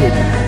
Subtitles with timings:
[0.00, 0.39] City.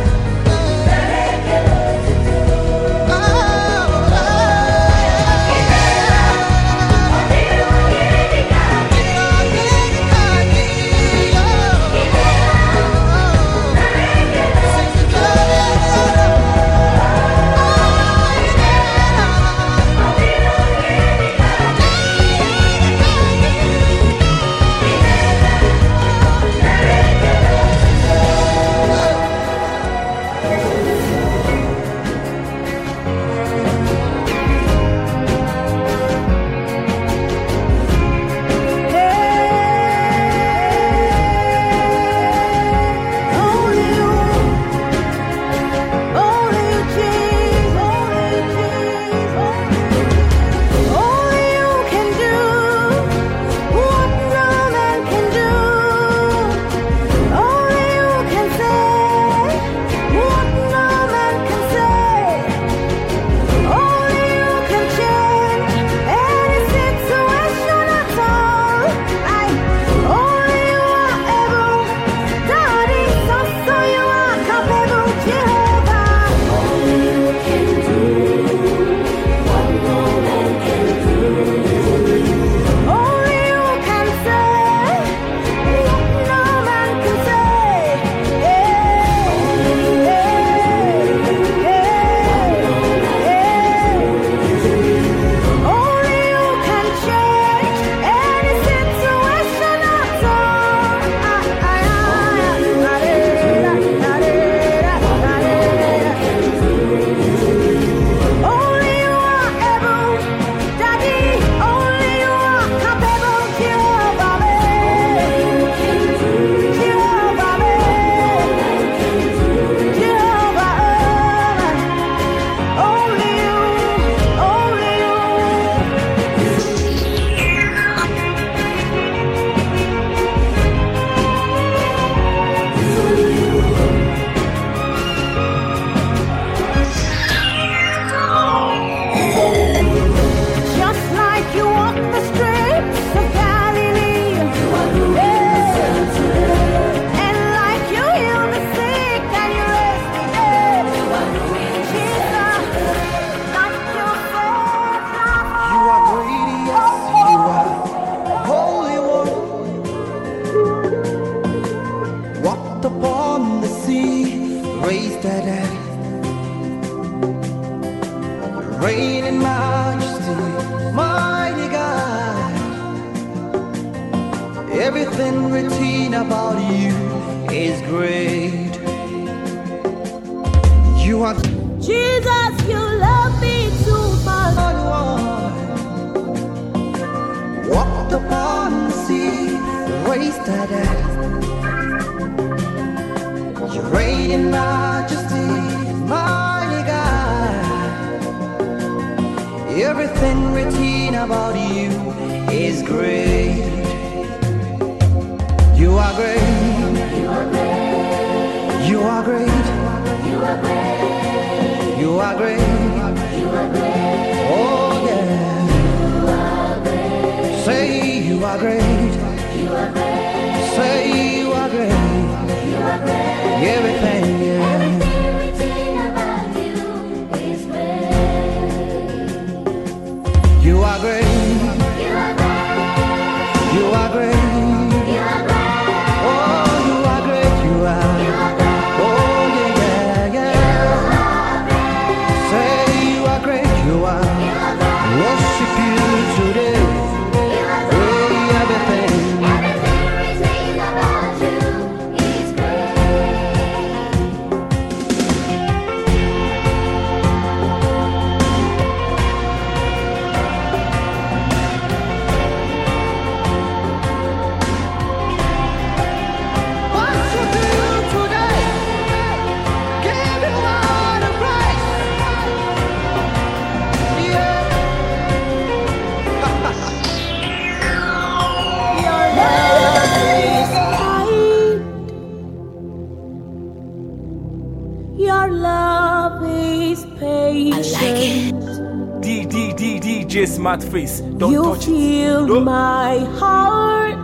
[290.62, 291.18] Smart face.
[291.38, 294.14] Don't you touch fill my heart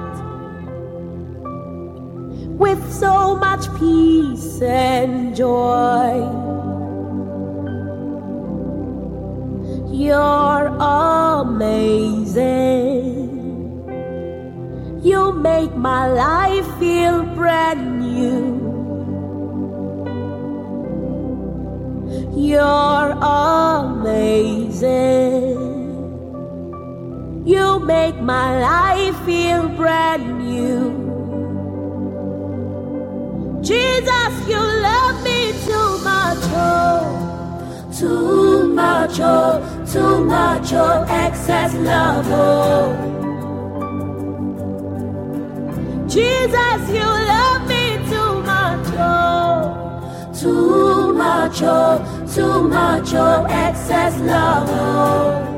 [2.62, 6.14] with so much peace and joy.
[9.90, 11.96] You're amazing.
[15.02, 18.46] You make my life feel brand new.
[22.36, 23.10] You're
[23.90, 24.78] amazing.
[27.48, 30.92] You make my life feel brand new.
[33.62, 42.26] Jesus, you love me too much, oh, too much, oh, too much, oh, excess love,
[42.28, 42.92] oh.
[46.06, 54.68] Jesus, you love me too much, oh, too much, oh, too much, oh, excess love,
[54.70, 55.57] oh.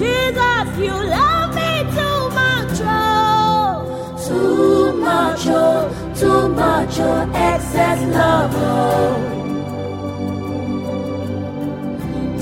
[0.00, 8.50] Jesus, you love me too much, oh, too much, oh, too much, oh, excess love,
[8.56, 9.16] oh.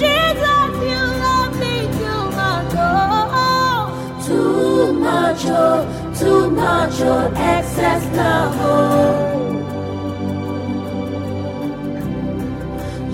[0.02, 3.90] Jesus, you love me too much, oh,
[4.24, 9.16] too much, oh, too much, oh, excess love, oh.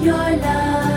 [0.05, 0.94] Your love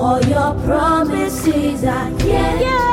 [0.00, 2.62] All your promises are yes.
[2.62, 2.89] And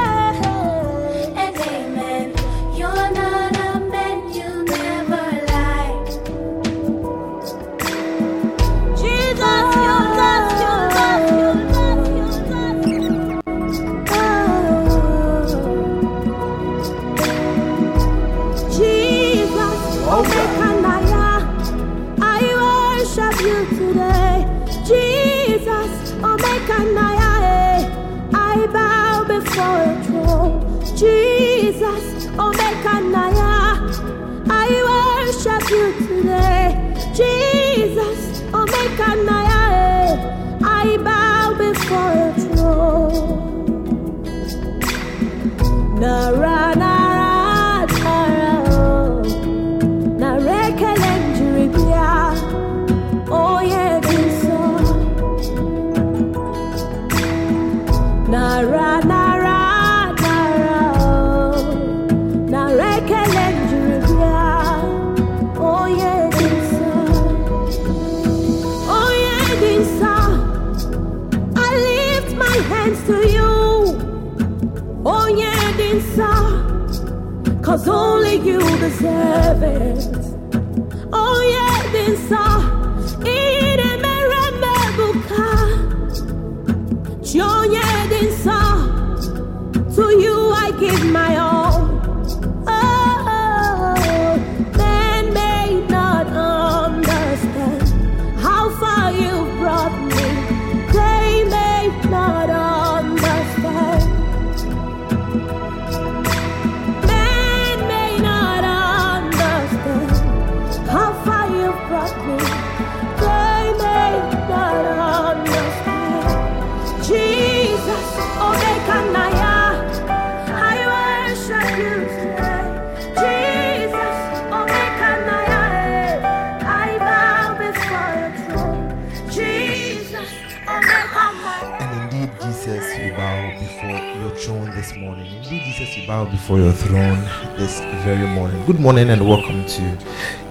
[130.70, 135.26] And indeed, Jesus, you bow before your throne this morning.
[135.38, 137.22] Indeed, Jesus, you bow before your throne
[137.56, 138.62] this very morning.
[138.66, 139.98] Good morning and welcome to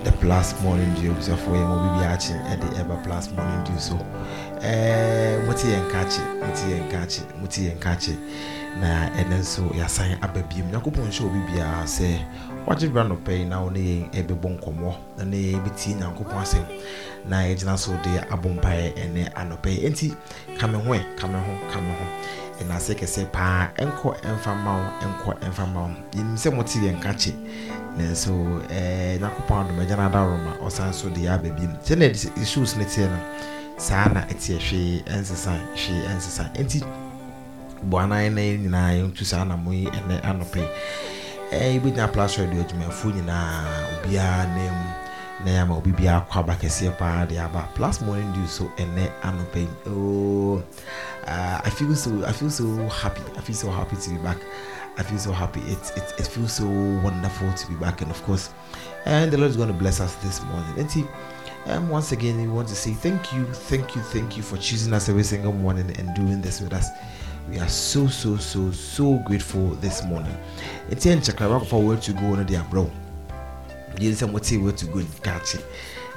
[0.04, 1.14] the Plus Morning Dew.
[1.20, 3.78] So for you, we'll be at the Ever Plus Morning Dew.
[3.78, 3.94] So,
[4.62, 8.16] eh, muti yen kachi, muti yen kachi, muti yen kachi.
[8.80, 12.20] Na ɛno nso yɛasan aba biom nyankopɔn hyɛ obi biara sɛ
[12.66, 16.64] wagye bra nɔpɛ yi na wo ne yɛn ɛbɛbɔ nkɔmmɔ na ne yɛn nyankopɔn asɛm
[17.28, 19.87] na yɛgyina so de abɔ mpaeɛ ɛne anɔpɛ yi.
[19.88, 20.16] Enti
[20.58, 22.06] ka me ho ɛ ka me ho ka me ho.
[22.61, 25.90] Ɛnaase kɛsɛ paa ɛnkɔ ɛmfa ma wo ɛnkɔ ɛmfa ma wo.
[26.12, 27.32] Yɛnim sɛ mote yɛn kye
[27.96, 28.32] nanso
[29.20, 33.08] nyankopɔn adom agya no adaroma ɔsan so de yɛ aba biom sɛnea shoes no teɛ
[33.11, 33.18] no
[33.78, 36.52] saa na ɛteɛ hwee ɛnsesa hwee ɛnsesa.
[36.56, 36.82] Enti
[37.85, 40.62] boanan na nyinaa yɛntu saa anamo yi ɛnɛ anɔpɛ
[41.52, 44.86] ɛɛ yɛbɛgyina plus radio adwumayɛfoɔ nyinaa obiara na mu
[45.44, 47.68] na yɛama obi biara kɔ aba kɛseɛ paa de aba.
[47.74, 49.68] Plus morning dew so ɛnɛ anɔpɛ yi.
[49.86, 50.62] Oh
[51.26, 54.38] uh, I feel so I feel so happy I feel so happy to be back.
[54.98, 55.60] I feel so happy.
[55.60, 56.66] It, it, it feels so
[57.04, 58.00] wonderful to be back.
[58.00, 58.50] And of course
[59.04, 60.78] and the Lord is going to bless us this morning.
[60.78, 61.06] And see
[61.66, 64.92] um, once again, we want to say thank you, thank you, thank you for choosing
[64.92, 66.88] us every single morning and doing this with us.
[67.48, 70.36] We are so, so, so, so grateful this morning.
[70.90, 72.90] In Chakra for where to go on the bro.
[74.00, 75.64] You say what where to go it.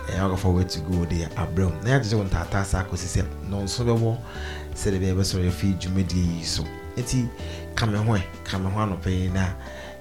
[0.10, 3.86] ɛyɛ for where to go deɛ abrɛm na yɛagyegye wo ntaataa saa kɔsi sɛ nɔnso
[3.86, 4.18] bɛwɔ
[4.76, 6.64] sɛde bɛyɛ bɛsɔre afi dwumadie yi so
[6.98, 7.30] nti
[7.76, 9.54] ka me ho ɛ ka me ho anɔpɛ yi na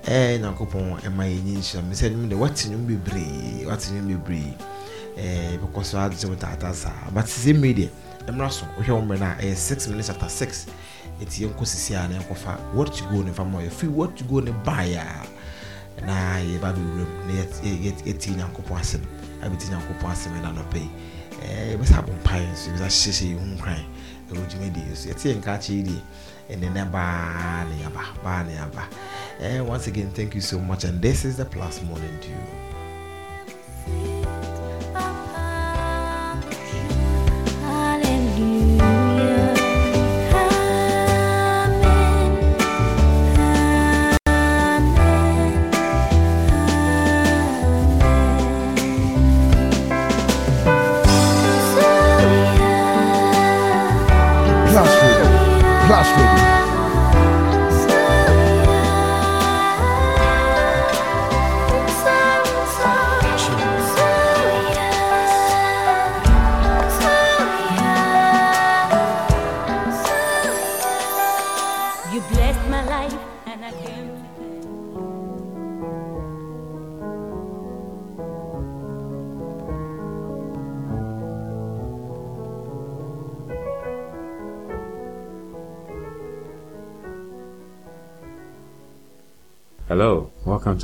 [0.04, 4.54] ɛɛ nyankopɔn ɛma yɛnyi nhyira me sɛ nnwom de wate nnwom bebree wate nnwom bebree
[5.60, 9.18] bɛkɔ so agye wo taataa saa but sɛ mmere deɛ mmara so wohwɛ wo mmerɛ
[9.20, 10.66] no a ɛyɛ 6 minutes after 6
[11.20, 14.24] ɛti yɛnkɔ sisi a na yɛnkɔfa what to go ne fa ma yɛfiri what to
[14.24, 17.32] go ne baeɛ a na yɛba bɛwuram na
[18.04, 19.02] yɛtie nyankopɔn asɛm
[19.42, 20.90] abɛti nyankopɔn asɛm ɛna nɔpɛ yi
[21.76, 23.84] yɛbɛsɛ abɔ mpaeɛ nso yɛbɛsɛ hyehyɛ yɛ ho nkran
[24.30, 26.00] ɛwɔ dwumadie so yɛte yɛnka akyɛ yi deɛ
[26.50, 28.84] ɛnɛ nɛ baa ne yaba baa ne yaba
[29.66, 30.84] once again thank you so much.
[30.84, 34.17] And this is the plus morning dew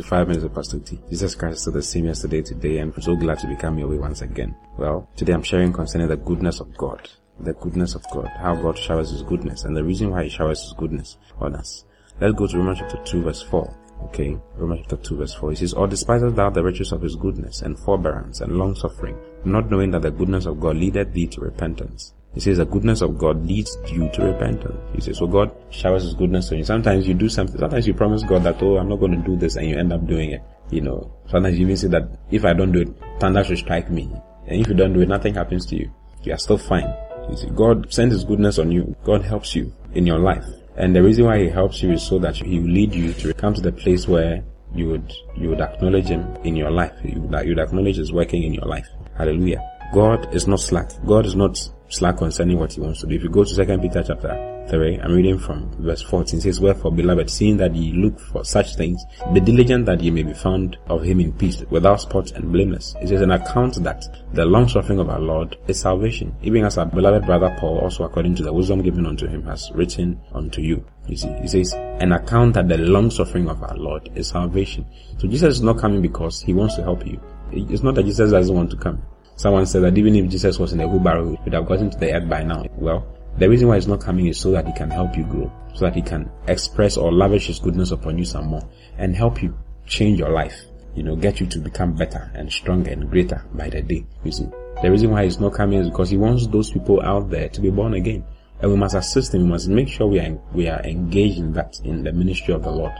[0.04, 1.00] 5 Minutes of Pastor T.
[1.08, 3.80] Jesus Christ is still the same yesterday, today, and I'm so glad to be coming
[3.80, 4.54] your way once again.
[4.76, 7.08] Well, today I'm sharing concerning the goodness of God.
[7.40, 8.28] The goodness of God.
[8.28, 11.86] How God showers His goodness, and the reason why He showers His goodness on us.
[12.20, 13.76] Let's go to Romans chapter 2 verse 4.
[14.04, 15.52] Okay, Romans chapter 2 verse 4.
[15.52, 19.18] It says, Or despisest thou the riches of His goodness, and forbearance, and long suffering,
[19.46, 22.12] not knowing that the goodness of God leadeth thee to repentance.
[22.34, 24.76] He says the goodness of God leads you to repentance.
[24.92, 26.64] He says, so God showers His goodness on you.
[26.64, 29.36] Sometimes you do something, sometimes you promise God that, oh, I'm not going to do
[29.36, 30.42] this, and you end up doing it.
[30.70, 32.88] You know, sometimes you even say that if I don't do it,
[33.20, 34.10] thunder should strike me.
[34.48, 35.90] And if you don't do it, nothing happens to you.
[36.22, 36.92] You are still fine.
[37.30, 38.96] You see, God sends His goodness on you.
[39.04, 40.44] God helps you in your life.
[40.76, 43.32] And the reason why He helps you is so that He will lead you to
[43.34, 44.42] come to the place where
[44.74, 46.92] you would, you would acknowledge Him in your life.
[47.04, 48.88] You would, you would acknowledge His working in your life.
[49.16, 49.62] Hallelujah.
[49.92, 50.90] God is not slack.
[51.06, 51.56] God is not
[51.94, 53.14] slack concerning what he wants to do.
[53.14, 56.60] If you go to Second Peter chapter 3, I'm reading from verse 14, it says,
[56.60, 60.32] Wherefore, beloved, seeing that ye look for such things, be diligent that ye may be
[60.32, 62.94] found of him in peace, without spot and blameless.
[63.00, 66.78] It says, An account that the long suffering of our Lord is salvation, even as
[66.78, 70.60] our beloved brother Paul, also according to the wisdom given unto him, has written unto
[70.60, 70.84] you.
[71.06, 74.86] You see, he says, an account that the long suffering of our Lord is salvation.
[75.18, 77.20] So Jesus is not coming because he wants to help you.
[77.52, 79.02] It's not that Jesus doesn't want to come.
[79.36, 81.98] Someone said that even if Jesus was in a wheelbarrow, he would have gotten to
[81.98, 82.64] the earth by now.
[82.76, 85.50] Well, the reason why he's not coming is so that he can help you grow,
[85.74, 88.62] so that he can express or lavish his goodness upon you some more
[88.96, 90.54] and help you change your life.
[90.94, 94.06] You know, get you to become better and stronger and greater by the day.
[94.22, 94.46] You see,
[94.80, 97.60] the reason why he's not coming is because he wants those people out there to
[97.60, 98.24] be born again.
[98.60, 99.42] And we must assist him.
[99.42, 102.62] We must make sure we are, we are engaged in that, in the ministry of
[102.62, 102.92] the Lord,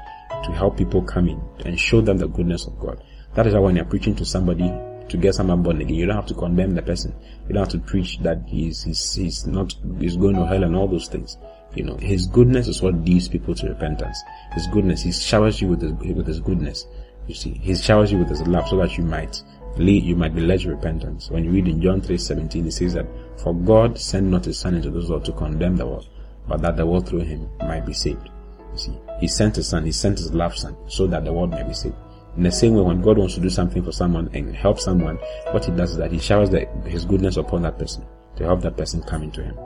[0.42, 3.00] to help people come in and show them the goodness of God.
[3.34, 4.72] That is why when you're preaching to somebody
[5.08, 7.14] to get someone born again, you don't have to condemn the person.
[7.46, 10.74] You don't have to preach that he's, he's, he's not, he's going to hell and
[10.74, 11.36] all those things.
[11.74, 14.18] You know, his goodness is what leads people to repentance.
[14.52, 16.86] His goodness, he showers you with his, with his goodness.
[17.26, 19.42] You see, he showers you with his love so that you might
[19.76, 21.30] lead, you might be led to repentance.
[21.30, 23.06] When you read in John 3, 17, it says that,
[23.38, 26.08] for God sent not his son into this world to condemn the world,
[26.46, 28.28] but that the world through him might be saved.
[28.72, 31.50] You see, he sent his son, he sent his love son, so that the world
[31.50, 31.96] may be saved.
[32.36, 35.16] In the same way, when God wants to do something for someone and help someone,
[35.52, 38.04] what he does is that he showers the, his goodness upon that person
[38.36, 39.56] to help that person come into him.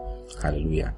[0.43, 0.95] Hallelujah.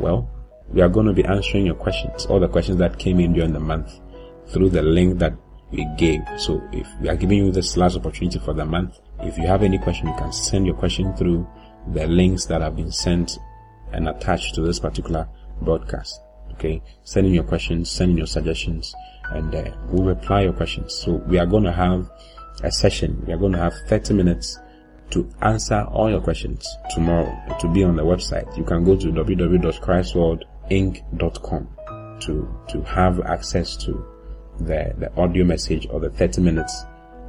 [0.00, 0.28] Well,
[0.68, 3.52] we are going to be answering your questions, all the questions that came in during
[3.52, 4.00] the month
[4.48, 5.34] through the link that
[5.70, 6.22] we gave.
[6.38, 9.62] So if we are giving you this last opportunity for the month, if you have
[9.62, 11.46] any question, you can send your question through
[11.88, 13.38] the links that have been sent
[13.92, 15.28] and attached to this particular
[15.60, 16.20] broadcast.
[16.52, 18.94] Okay, send in your questions, send in your suggestions,
[19.30, 20.94] and uh, we'll reply your questions.
[20.94, 22.10] So we are going to have
[22.62, 23.24] a session.
[23.26, 24.58] We are going to have 30 minutes
[25.10, 27.36] to answer all your questions tomorrow.
[27.60, 31.68] To be on the website, you can go to www.christworldinc.com
[32.20, 34.06] to to have access to
[34.58, 36.84] the the audio message or the 30 minutes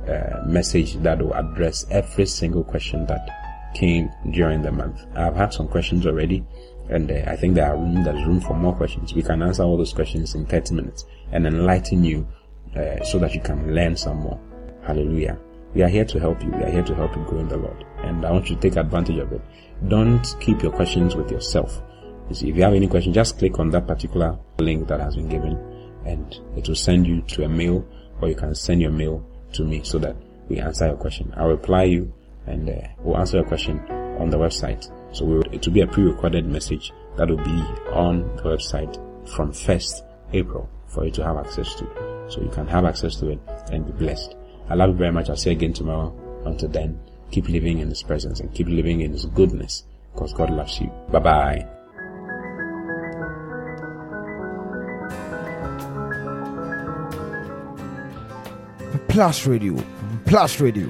[0.07, 3.27] uh, message that will address every single question that
[3.73, 5.05] came during the month.
[5.15, 6.45] I've had some questions already,
[6.89, 9.13] and uh, I think there are room, there's room for more questions.
[9.13, 12.27] We can answer all those questions in 30 minutes and enlighten you
[12.75, 14.39] uh, so that you can learn some more.
[14.83, 15.39] Hallelujah.
[15.73, 16.49] We are here to help you.
[16.49, 17.85] We are here to help you grow in the Lord.
[18.03, 19.41] And I want you to take advantage of it.
[19.87, 21.81] Don't keep your questions with yourself.
[22.29, 25.15] You see, if you have any question, just click on that particular link that has
[25.15, 25.57] been given
[26.05, 27.85] and it will send you to a mail
[28.21, 30.15] or you can send your mail to me so that
[30.49, 31.33] we answer your question.
[31.37, 32.13] I'll reply you
[32.45, 33.79] and uh, we'll answer your question
[34.19, 34.89] on the website.
[35.13, 38.93] So it will be a pre-recorded message that will be on the website
[39.29, 40.01] from 1st
[40.33, 41.85] April for you to have access to.
[42.29, 43.39] So you can have access to it
[43.71, 44.35] and be blessed.
[44.69, 45.29] I love you very much.
[45.29, 46.13] I'll see you again tomorrow.
[46.45, 46.99] Until then,
[47.31, 50.87] keep living in His presence and keep living in His goodness because God loves you.
[51.11, 51.67] Bye bye.
[59.09, 59.77] Plus Radio.
[60.25, 60.89] Plus Radio.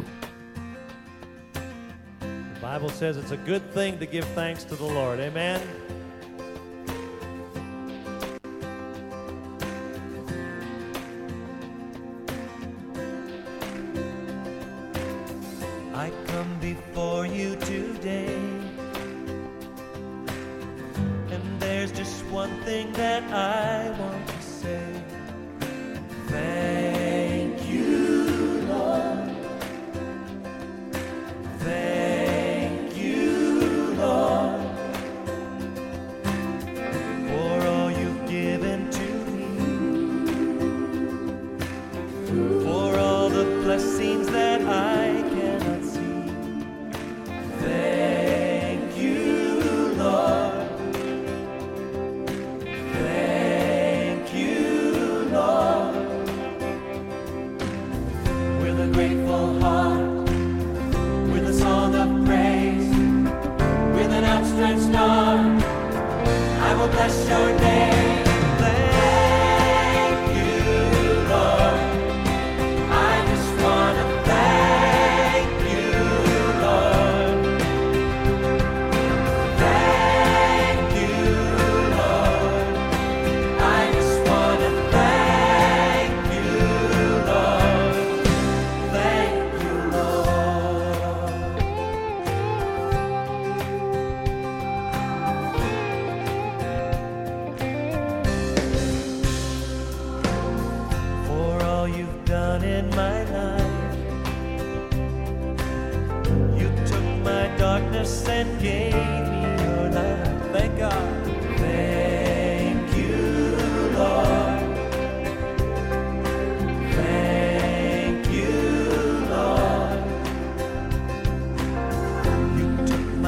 [2.84, 5.22] Bible says it's a good thing to give thanks to the Lord.
[5.22, 5.62] Amen.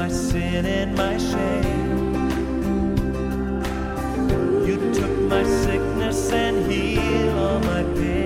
[0.06, 2.14] My sin and my shame.
[4.68, 8.25] You took my sickness and healed all my pain.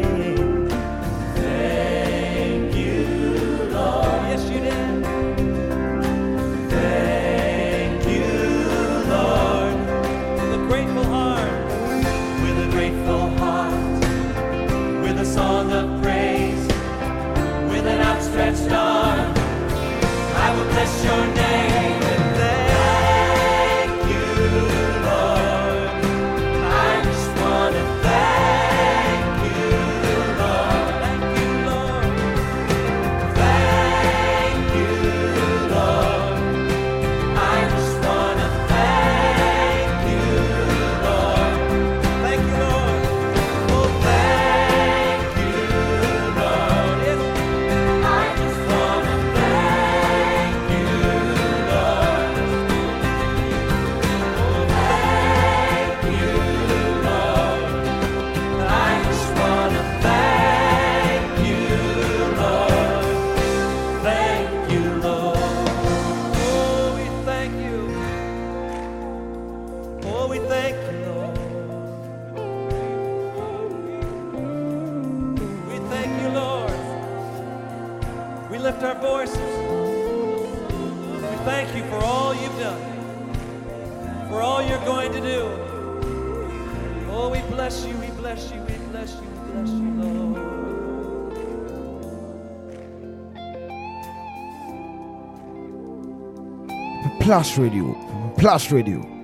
[97.29, 97.95] Plus Radio.
[98.35, 99.18] Plus Radio.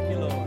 [0.00, 0.39] Thank you, Lord.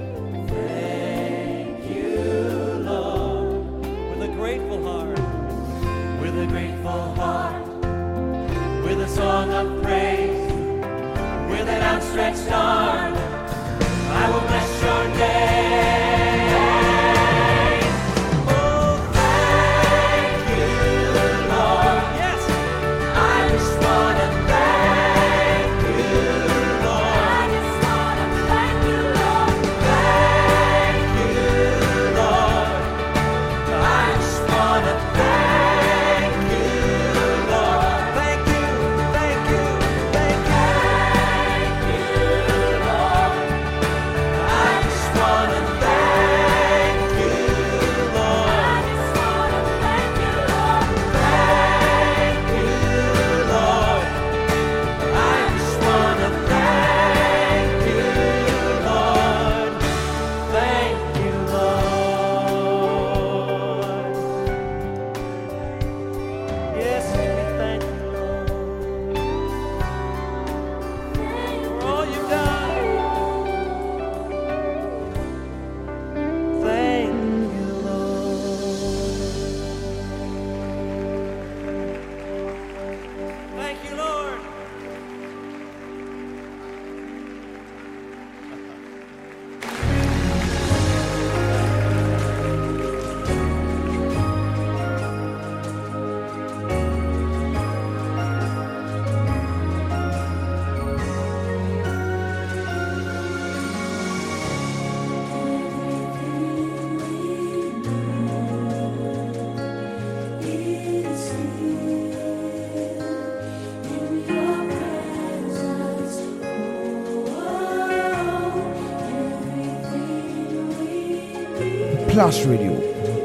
[122.14, 122.74] Plus Radio.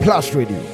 [0.00, 0.67] Plus Radio.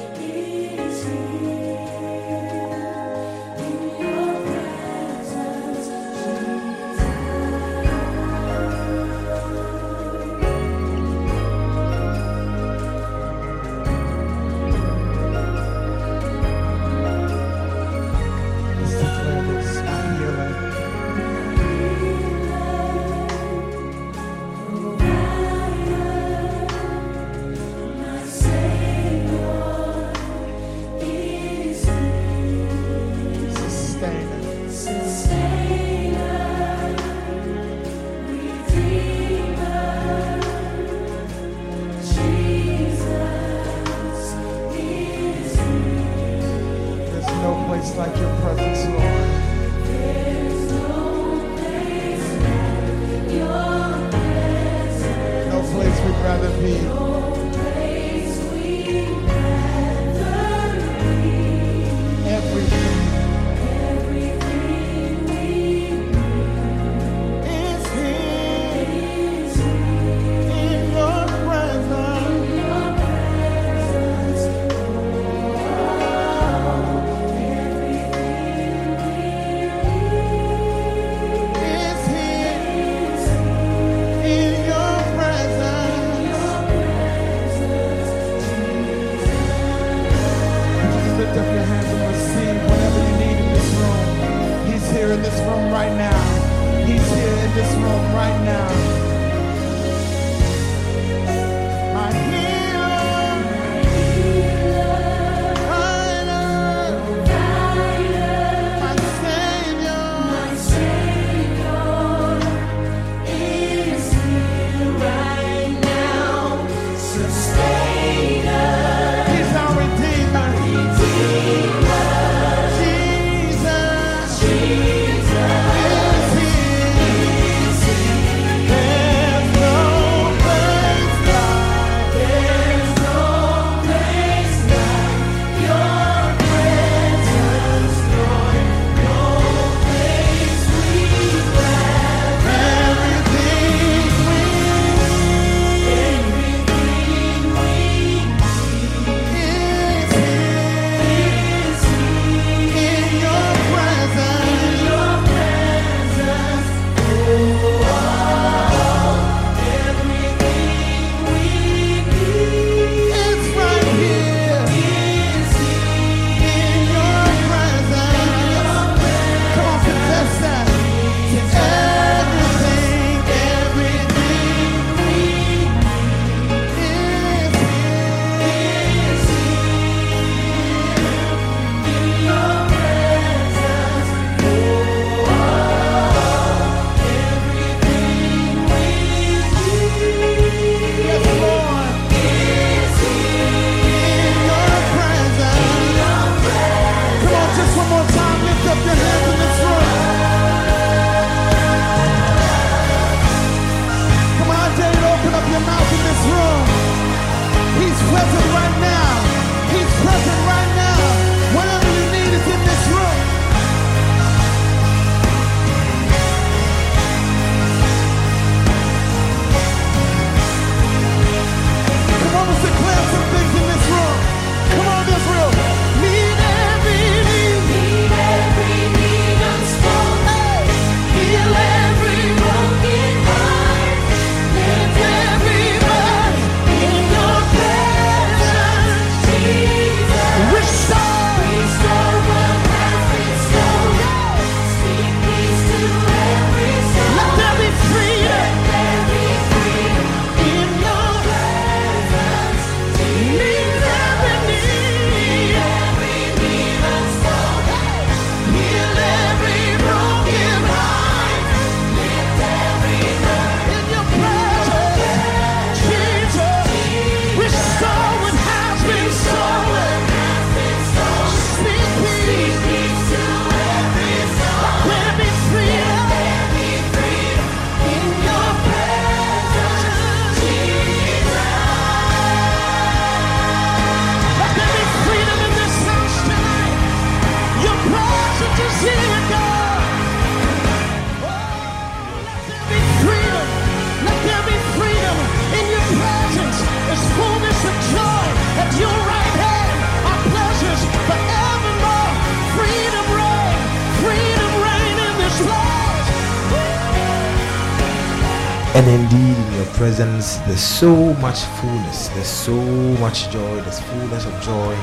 [308.75, 312.61] And indeed, in your presence, there's so much fullness, there's so
[312.99, 314.77] much joy, there's fullness of joy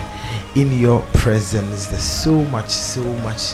[0.57, 1.89] in your presence.
[1.89, 3.53] There's so much, so much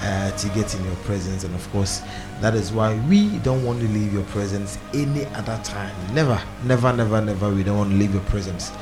[0.00, 2.00] uh, to get in your presence, and of course,
[2.40, 5.94] that is why we don't want to leave your presence any other time.
[6.14, 7.50] Never, never, never, never.
[7.52, 8.72] We don't want to leave your presence.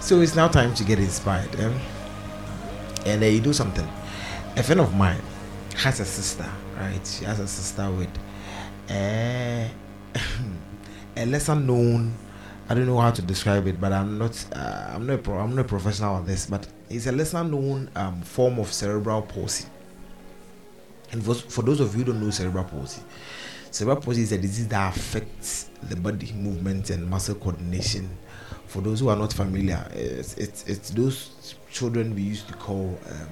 [0.00, 1.72] So it's now time to get inspired, eh?
[3.06, 3.88] and uh, you do something.
[4.56, 5.22] A friend of mine
[5.76, 7.06] has a sister, right?
[7.06, 8.10] She has a sister with.
[8.90, 9.68] Uh,
[11.16, 12.14] a lesser known
[12.70, 15.56] I don't know how to describe it, but I'm not uh, I'm not pro, I'm
[15.56, 19.66] not professional on this, but it's a lesser known um, form of cerebral palsy.
[21.10, 23.02] And for, for those of you who don't know cerebral palsy,
[23.72, 28.08] cerebral palsy is a disease that affects the body movement and muscle coordination.
[28.68, 32.96] For those who are not familiar, it's it's, it's those children we used to call
[33.10, 33.28] um,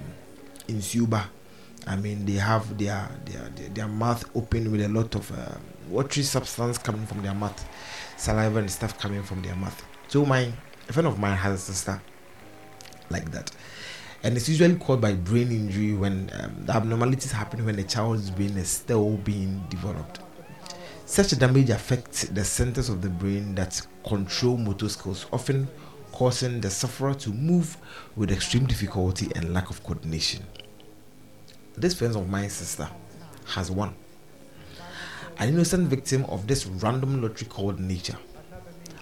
[0.67, 1.27] insuba.
[1.87, 6.23] I mean, they have their their their, mouth open with a lot of um, watery
[6.23, 7.65] substance coming from their mouth,
[8.17, 9.83] saliva and stuff coming from their mouth.
[10.09, 10.53] So my
[10.89, 12.01] a friend of mine has a sister
[13.11, 13.51] like that,
[14.23, 18.31] and it's usually caused by brain injury when um, the abnormalities happen when the child's
[18.31, 20.21] brain is still being developed.
[21.05, 25.69] Such damage affects the centers of the brain that control motor skills, often
[26.13, 27.77] causing the sufferer to move
[28.17, 30.45] with extreme difficulty and lack of coordination.
[31.77, 32.89] This friend of mine's sister
[33.47, 33.95] has one
[35.39, 38.19] an innocent victim of this random lottery called nature.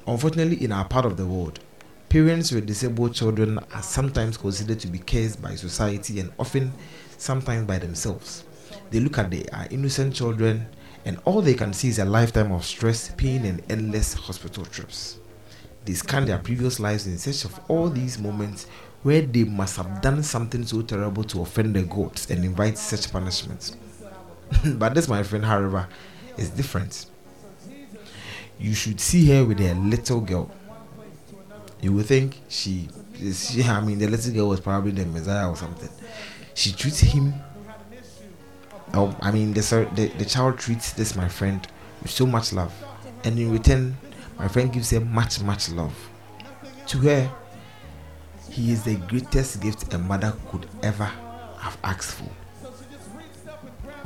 [0.06, 1.60] Unfortunately, in our part of the world,
[2.08, 6.72] parents with disabled children are sometimes considered to be cursed by society and often
[7.16, 8.44] sometimes by themselves.
[8.90, 10.66] They look at their innocent children
[11.06, 15.18] and all they can see is a lifetime of stress, pain, and endless hospital trips.
[15.84, 18.66] They scan their previous lives in search of all these moments
[19.04, 23.10] where they must have done something so terrible to offend the gods and invite such
[23.12, 23.76] punishments.
[24.66, 25.88] but this, my friend, however,
[26.38, 27.06] is different.
[28.58, 30.50] You should see her with a little girl.
[31.80, 32.88] You would think she,
[33.32, 35.90] she, I mean, the little girl was probably the Messiah or something.
[36.54, 37.34] She treats him.
[38.94, 39.60] Oh, I mean, the,
[39.94, 41.66] the the child treats this my friend
[42.02, 42.72] with so much love,
[43.24, 43.96] and in return,
[44.38, 45.94] my friend gives her much, much love.
[46.88, 47.30] To her,
[48.50, 51.10] he is the greatest gift a mother could ever
[51.58, 52.30] have asked for.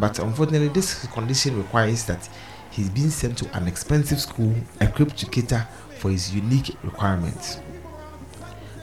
[0.00, 2.26] But unfortunately, this condition requires that
[2.70, 7.60] he's being sent to an expensive school equipped to cater for his unique requirements.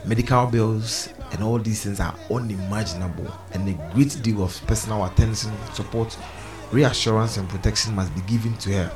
[0.04, 5.52] Medical bills and all these things are unimaginable, and a great deal of personal attention,
[5.74, 6.16] support,
[6.70, 8.92] reassurance, and protection must be given to her,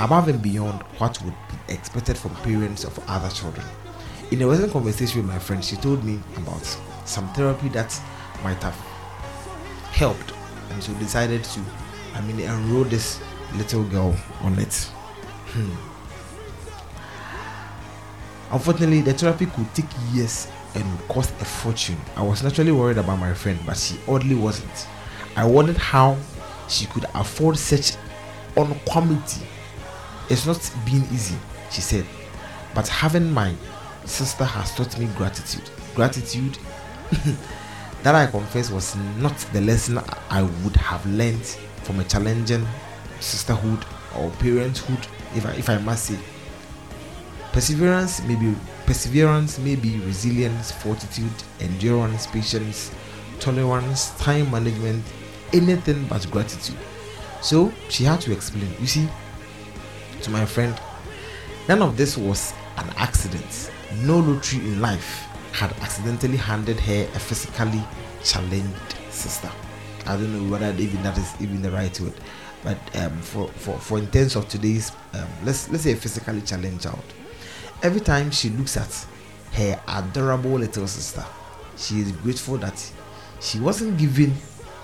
[0.00, 3.66] above and beyond what would be expected from parents of other children.
[4.30, 6.64] In a recent conversation with my friend, she told me about
[7.04, 8.00] some therapy that
[8.44, 8.76] might have
[9.90, 10.32] helped,
[10.70, 11.60] and so decided to,
[12.14, 13.20] I mean, enroll this
[13.56, 14.74] little girl on it.
[15.52, 15.74] Hmm.
[18.50, 21.98] Unfortunately, the therapy could take years and would cost a fortune.
[22.16, 24.86] I was naturally worried about my friend, but she oddly wasn't.
[25.36, 26.16] I wondered how
[26.68, 27.96] she could afford such
[28.56, 29.46] unquality.
[30.30, 31.36] It's not been easy,
[31.70, 32.04] she said,
[32.74, 33.54] but having my
[34.04, 35.70] sister has taught me gratitude.
[35.94, 36.58] Gratitude
[38.02, 41.44] that I confess was not the lesson I would have learned
[41.82, 42.66] from a challenging
[43.20, 43.84] sisterhood
[44.16, 46.18] or parenthood, if I, if I must say.
[47.52, 48.54] Perseverance may be
[48.86, 52.90] perseverance may be resilience, fortitude, endurance, patience,
[53.40, 55.04] tolerance, time management,
[55.52, 56.76] anything but gratitude.
[57.40, 58.70] So she had to explain.
[58.80, 59.08] You see,
[60.22, 60.78] to my friend,
[61.68, 63.70] none of this was an accident.
[64.02, 65.27] No lottery in life
[65.58, 67.82] had accidentally handed her a physically
[68.22, 69.50] challenged sister.
[70.06, 72.14] I don't know whether even that is even the right word,
[72.62, 76.42] but um, for, for for in terms of today's, um, let's let's say a physically
[76.42, 77.02] challenged child.
[77.82, 79.06] Every time she looks at
[79.54, 81.24] her adorable little sister,
[81.76, 82.92] she is grateful that
[83.40, 84.32] she wasn't given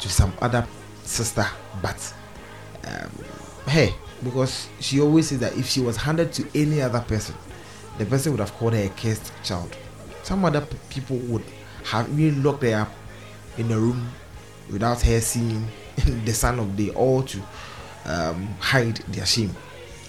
[0.01, 0.67] to some other
[1.05, 1.47] sister,
[1.81, 2.15] but
[2.89, 3.11] um,
[3.69, 3.91] her,
[4.25, 7.37] because she always says that if she was handed to any other person,
[7.99, 9.77] the person would have called her a cursed child.
[10.25, 11.45] Some other people would
[11.85, 12.93] have really locked her up
[13.59, 14.09] in a room
[14.73, 15.69] without her seeing
[16.25, 17.43] the sun of day or to
[18.07, 19.55] um, hide their shame,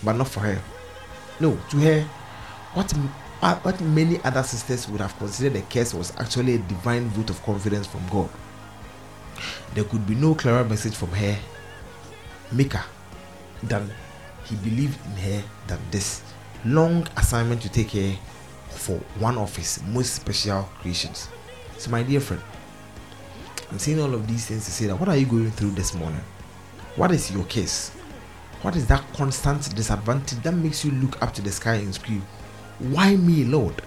[0.04, 0.62] but not for her.
[1.41, 2.01] No, to her,
[2.73, 2.89] what
[3.62, 7.43] what many other sisters would have considered a curse was actually a divine vote of
[7.43, 8.30] confidence from God.
[9.73, 11.38] There could be no clearer message from her
[12.54, 12.84] maker
[13.62, 13.91] than
[14.45, 16.21] he believed in her than this
[16.63, 18.15] long assignment to take care
[18.86, 21.28] for one of his most special creations.
[21.80, 22.41] So, my dear friend,
[23.71, 25.95] I'm saying all of these things to say that what are you going through this
[25.95, 26.21] morning?
[26.95, 27.89] What is your case?
[28.62, 32.21] What is that constant disadvantage that makes you look up to the sky and scream,
[32.78, 33.82] Why me, Lord?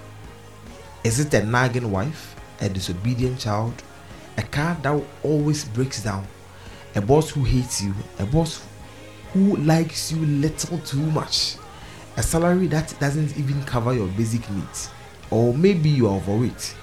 [1.05, 3.81] Is it a nagging wife, a disobedient child,
[4.37, 6.27] a car that always breaks down,
[6.97, 8.67] a boss who hates you, a boss
[9.33, 11.55] who likes you little too much,
[12.18, 14.90] a salary that doesn't even cover your basic needs,
[15.31, 16.74] or maybe you are overweight,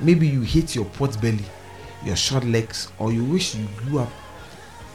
[0.00, 1.44] maybe you hate your pot belly,
[2.04, 4.12] your short legs, or you wish you grew up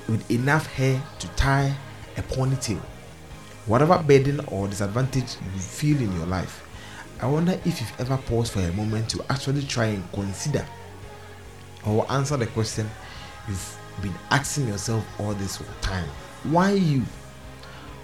[0.08, 1.76] with enough hair to tie
[2.16, 2.80] a ponytail.
[3.66, 6.64] Whatever burden or disadvantage you feel in your life,
[7.20, 10.64] I wonder if you've ever paused for a moment to actually try and consider
[11.88, 12.88] or answer the question
[13.48, 16.08] you've been asking yourself all this time.
[16.44, 17.02] Why you?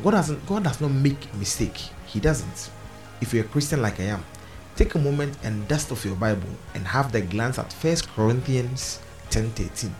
[0.03, 1.77] God doesn't God does not make mistake.
[2.05, 2.69] He doesn't.
[3.21, 4.25] If you're a Christian like I am,
[4.75, 8.99] take a moment and dust off your Bible and have the glance at 1 Corinthians
[9.29, 9.91] 10:13.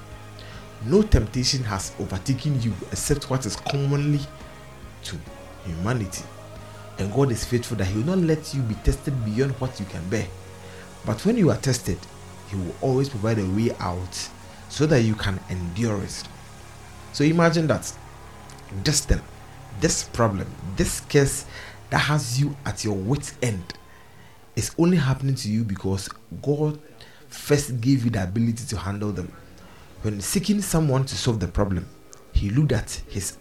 [0.86, 4.20] No temptation has overtaken you except what is commonly
[5.04, 5.16] to
[5.66, 6.26] humanity.
[7.00, 9.86] And God is faithful that He will not let you be tested beyond what you
[9.86, 10.28] can bear.
[11.06, 11.98] But when you are tested,
[12.50, 14.30] He will always provide a way out
[14.68, 16.24] so that you can endure it.
[17.14, 17.86] So imagine that
[18.84, 19.22] thing,
[19.80, 21.46] this problem, this case
[21.90, 23.64] that has you at your wit's end
[24.56, 26.10] is only happening to you because
[26.42, 26.80] God
[27.28, 29.32] first gave you the ability to handle them.
[30.04, 31.88] When seeking someone to solve the problem,
[32.34, 33.38] he looked at his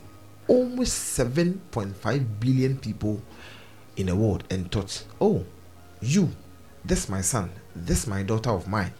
[0.49, 3.22] almost 7.5 billion people
[3.97, 5.45] in the world and thought, oh,
[6.01, 6.30] you,
[6.85, 8.93] this my son, this my daughter of mine.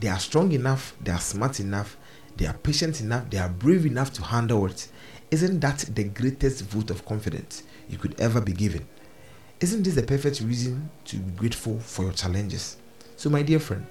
[0.00, 1.96] They are strong enough, they are smart enough,
[2.36, 4.88] they are patient enough, they are brave enough to handle it.
[5.30, 8.88] Isn't that the greatest vote of confidence you could ever be given?
[9.60, 12.78] Isn't this the perfect reason to be grateful for your challenges?
[13.16, 13.86] So, my dear friend,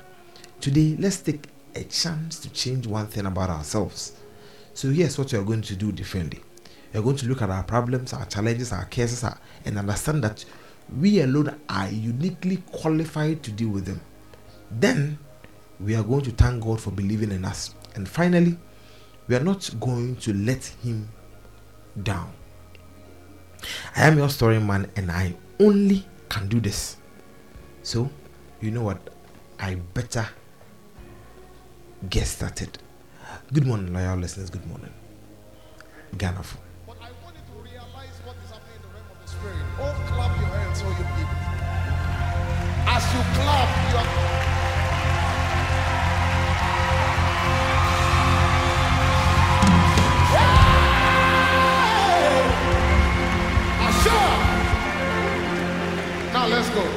[0.60, 4.14] today let's take a chance to change one thing about ourselves.
[4.74, 6.42] So, here's what are going to do differently.
[6.96, 9.24] Are going to look at our problems, our challenges, our cases,
[9.64, 10.44] and understand that
[11.00, 14.02] we alone are uniquely qualified to deal with them.
[14.72, 15.20] Then,
[15.80, 17.76] we are going to thank God for believing in us.
[17.94, 18.58] And finally,
[19.28, 21.10] we are not going to let Him
[22.04, 22.32] down.
[23.95, 26.98] I am your story man, and I only can do this.
[27.84, 28.10] So,
[28.62, 29.00] you know what?
[29.60, 30.28] I better
[32.10, 32.78] get started.
[33.52, 34.50] Good morning, loyal listeners.
[34.50, 34.93] Good morning.
[36.18, 36.41] Ghana.
[36.86, 39.56] But I want you to realize what is happening in the realm of the spirit.
[39.80, 40.88] Oh, clap your hands, you.
[42.88, 44.26] As you clap, you are.
[56.50, 56.97] Let's go.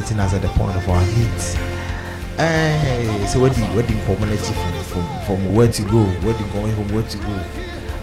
[0.00, 1.54] Meeting us at the point of our needs.
[2.36, 6.74] Hey, so what the the community from, from from where to go, where the going
[6.74, 7.44] from where to go.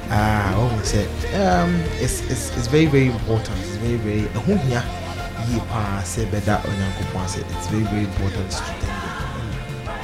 [0.10, 1.10] Ah, what we said.
[1.34, 3.58] Um, it's, it's it's very very important.
[3.60, 4.28] It's very very.
[4.46, 4.84] Here?
[5.70, 9.96] Pa say better on your say It's very very important to thank God.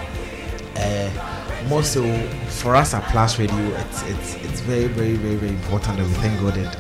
[0.78, 2.02] Uh, more so
[2.48, 6.14] for us at Plus Radio, it's it's it's very very very very important that we
[6.16, 6.76] thank God and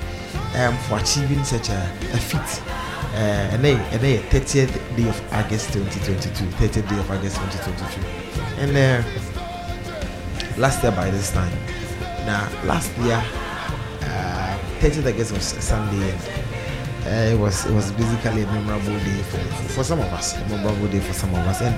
[0.55, 1.82] um for achieving such a,
[2.14, 2.64] a feat.
[3.14, 8.62] Uh, and then and then 30th day of August 2022, 30th day of August 2022,
[8.62, 9.02] and uh,
[10.58, 11.52] last year by this time.
[12.26, 13.22] Now last year,
[14.02, 16.14] uh, 30th August was Sunday.
[17.06, 19.38] Uh, it was it was basically a memorable day for,
[19.74, 21.76] for, some of us, a memorable day for some of us, and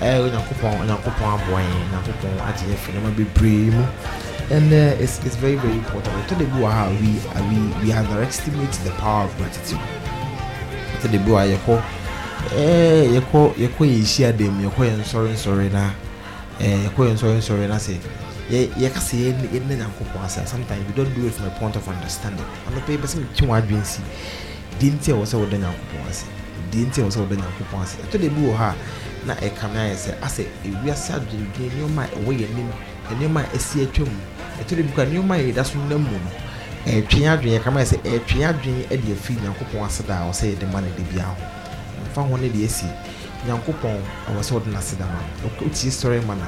[0.00, 3.84] uh, onyankopɔn onyankopɔn aboa yɛn onyankopɔn agye yɛ fi nneɛma bebree mu
[4.50, 7.10] and uh, it's, it's very very important ɛtɔ de bi wɔ ha we
[7.50, 9.78] we we underestimate the power of gratitude
[10.96, 11.99] ɛtɔ de bi wɔ ha yɛkɔ
[12.48, 15.90] yɛkɔ yɛkɔ yɛ nhyia dɛm yɛkɔ yɛ nsɔre nsɔre na.
[16.60, 17.94] Ɛɛ yɛkɔ yɛ nsɔre nsɔre na sɛ
[18.50, 21.50] yɛ yɛka sɛ yɛn yɛn ne nyankopɔn ase sometimes we don't do it from a
[21.50, 22.44] point of understanding.
[22.68, 24.02] Ɔno pɛ bɛsɛ metwe wɔn adwene si
[24.80, 26.24] deɛ nti a wɔ sɛ wɔda nyankopɔn ase.
[26.72, 27.96] Deɛ nti a wɔ sɛ wɔda nyankopɔn ase.
[28.04, 32.02] Ɛtɔ de bi wɔ ha a na ɛka me ayɛ sɛ asɛ ewiase adwendwen nneɛma
[32.04, 32.70] a ɛwɔ yɛn anim
[33.10, 34.20] nneɛma a ɛsi atwa mu.
[34.60, 36.30] Ɛtɔ de bi nneɛma a yɛda so nam mu no
[36.86, 40.32] ɛtwe adwene yɛ kama yɛ sɛ ɛtwe adwene ɛde afi nyankopɔn ase da a wɔ
[40.32, 41.59] sɛ yɛde ma no de bia ho
[42.10, 42.86] mfa ho ne deɛ asi
[43.46, 43.96] nyankopɔn
[44.28, 45.20] ɛwɔ sɛ wɔde n'ase da ma
[45.60, 46.46] wotie sɔre ma na?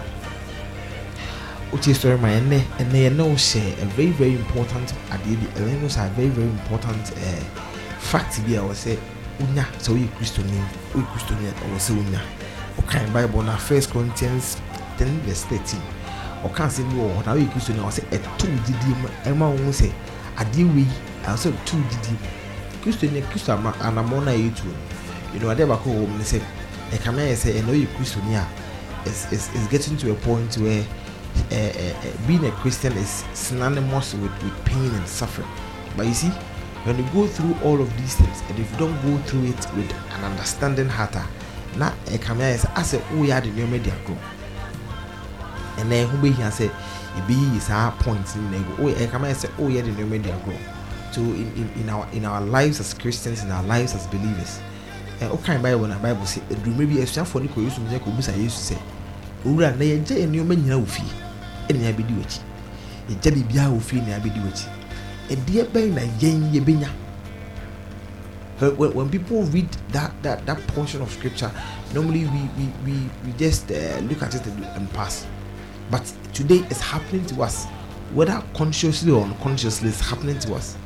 [1.72, 5.46] Wotie sɔre ma ɛnɛ ɛnɛ yɛne wo a very very important adeɛ bi.
[5.60, 7.42] Ɛnɛ no sɛ a very very important ɛɛ
[7.98, 8.98] fact bi a ɛwɔ sɛ
[9.40, 10.58] wonya sɛ woyɛ kristoni
[10.94, 12.20] woyɛ kristoni a ɛwɔ sɛ wonya.
[12.80, 14.56] Ɔkan bible na first corinthians
[14.98, 15.80] ten verse thirteen.
[16.44, 19.70] Ɔka asɛm bi wɔ hɔ na woyɛ kristoni a ɔsɛ ɛto didi mu ɛma wo
[19.72, 19.90] sɛ
[20.36, 20.86] adeɛ wei
[21.24, 22.16] ɛwɔ sɛ ɛto didi
[22.82, 24.74] kristoni kristo ama anammɔ no a yɛtu no
[25.40, 26.40] adeɛ baako wɔ mu ne sɛ
[27.12, 28.36] me ayɛ sɛ ɛna woyɛ kristoni
[29.06, 30.84] is is getting to a point where
[31.50, 35.48] uh, uh, uh, being a christian is synonymous with with pain and suffering.
[35.96, 36.30] But you see
[36.84, 39.66] when you go through all of these things and if you don't go through it
[39.76, 41.24] with an understanding heart a
[41.78, 44.18] na ɛka me ayɛ sɛ asɛ woyɛ ade nneɛma di agorɔ
[45.78, 46.70] ɛnɛ ho bɛhia sɛ
[47.18, 50.58] ebi yi saa point no na egu me ayɛ sɛ woyɛ de nneɛma di agorɔ
[51.12, 54.60] so in, in, in our in our lives as christians in our lives as believers
[55.62, 55.98] bible na
[66.60, 66.88] bi na
[68.60, 71.50] na when, when, people read that, that that portion of scripture
[71.94, 75.26] normally we we, we, we just uh, look at it and, and pass.
[75.90, 77.66] But today it's happening to us
[78.14, 80.76] whether consciously or unconsciously it's happening to us.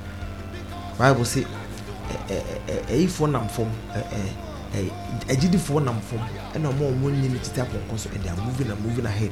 [0.99, 1.45] Bible say
[2.29, 3.69] Eh, eh, eh, ɛyifoɔ nam fam
[5.29, 6.21] agyidifoɔ nam fam
[6.55, 8.09] ɛna ɔmo a ɔmo nyɛ ne tete apɔnkɔ so
[8.45, 9.31] moving and moving ahead.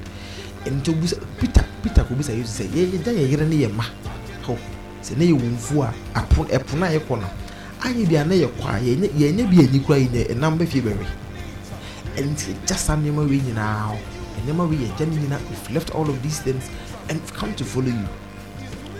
[0.66, 3.85] Nti obisa peter peter kò bisa yesu sɛ yɛyɛ gya yɛ yere ne yɛ ma.
[4.47, 4.57] Hɔ
[5.03, 7.26] sɛ ne yɛ wɔnfu a apo ɛpono a yɛkɔ no
[7.82, 10.59] ayɛ bi a ne yɛ kɔ a yɛnyɛ yɛnyɛ bi yɛnyi kura yi na ɛnam
[10.59, 11.07] bɛ fie bɛwe
[12.16, 13.99] nti gya saa nneɛma wei nyinaa hɔ
[14.47, 16.68] nneɛma wei yɛ gya ne nyinaa if left all of these things
[17.09, 18.09] and come to follow you.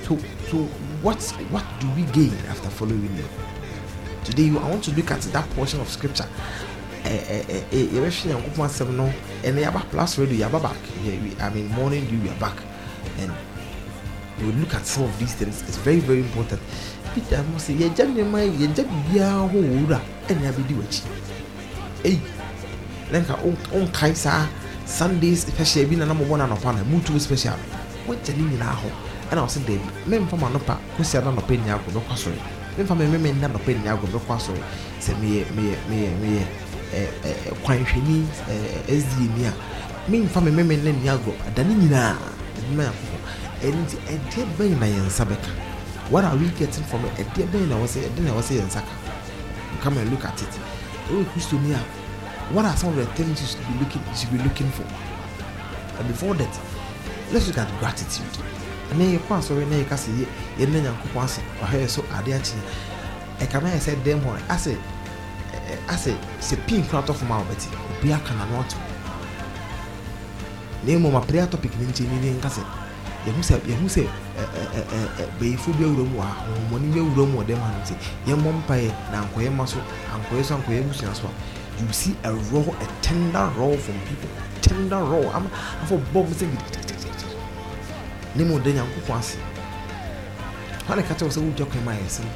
[0.05, 0.19] So
[0.51, 0.57] so
[1.03, 1.21] what
[1.51, 3.54] what do we gain after following you
[4.25, 6.27] today i want to look at that portion of scripture.
[7.05, 9.13] Yɛbɛhwɛ nyankopɔn asɛm no.
[9.43, 10.77] Ɛnɛ yɛaba plus radio yɛaba back.
[11.05, 12.57] Yeah, we- i mean morning we are back.
[13.21, 13.31] And
[14.41, 15.63] we look at some of these things.
[15.69, 16.61] It's very very important.
[17.15, 21.03] Peter mo sɛ yɛgya nneɛma yɛgya biribiara ho wɔ wura ɛne abɛdi w'akyi
[22.05, 22.21] ei
[23.13, 24.47] na nka won- wonkae saa
[24.87, 27.55] sundays special bi na na mobɔ no anɔpa na mutuo special
[28.09, 28.91] no woagya ne nyinaa hɔ
[29.31, 32.39] ɛna wɔ sɛ daabi memfa ma anɔpa kɔsia no anɔpa nni agɔ bɛkɔ asɔre
[32.77, 34.63] memfa me meme nna anɔpa nni agɔ bɛkɔ asɔre
[35.01, 36.45] sɛ meyɛ meyɛ meyɛ meyɛ
[37.65, 38.27] kwanhwɛni
[38.89, 39.53] ɛ, sda ni a.
[40.09, 42.17] Memfa me meme nna nni agɔ da ne nyinaa
[42.59, 43.21] ɛde ma nyankopɔn
[43.63, 45.51] ɛno nti ɛdeɛ bɛn na yɛn nsa bɛka.
[46.11, 47.15] What are we getting from it?
[47.17, 48.93] Ɛdeɛ bɛn na ɛwɔ sɛ ɛde na ɛwɔ sɛ yɛn nsa ka.
[49.83, 50.59] Come and look at it.
[51.11, 51.79] Oh kristoni a
[52.53, 54.85] what are some of the things you should be looking you should be looking for?
[55.99, 56.61] And before that
[57.33, 58.25] let's look at gratitude
[58.93, 60.27] ɛnɛ yɛkɔ asɔre na yɛka sɛ yɛ
[60.59, 61.41] yɛnna nyankopɔn ase.
[61.63, 62.59] Ɔhɛ yɛ so ade akyi
[63.41, 67.37] ɛka na yɛ sɛ dɛm hɔ asɛ ɛ- asɛ sɛ pin kora tɔ fam a
[67.41, 67.69] wɔbɛte
[67.99, 68.77] obi aka na no ato
[70.85, 72.63] na mmom apere topic no nkyɛn ni nka sɛ
[73.27, 74.03] yɛhu sɛ yɛhu sɛ
[75.41, 77.95] bɛyifo bi awura wɔ ha honhommɔne bi awura wɔ dɛm ha no nti
[78.27, 79.79] yɛmmɔ mpaeɛ na ankɔyɛ ma so
[80.15, 84.31] ankɔyɛ so ankɔyɛ abusua so a you see a raw a tender raw from people
[84.63, 85.25] tender raw.
[85.35, 85.49] Ama
[85.85, 86.94] afɔ bɔ mu sɛ gidigidigidi
[88.37, 89.39] ne mu ɔda nyankopɔn ase.
[90.89, 92.27] Hɔ ne ka kyerɛ wo sɛ wogya kwan ma yɛ sɛm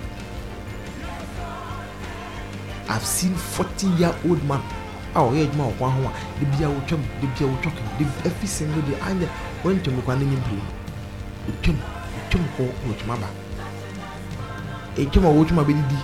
[2.88, 4.60] i've seen 40 year old man
[5.14, 8.04] a ɔyɛ adwuma wɔ kwan ho a de bia wotwam de bia wotwa kan de
[8.24, 9.28] every single day anyɛ
[9.62, 10.62] wɔntwam kwan no nyɛ mpire
[11.48, 11.76] otwam
[12.16, 13.28] otwam kɔ na otwam aba.
[14.96, 15.98] Etwam a wotwam a bɛdidi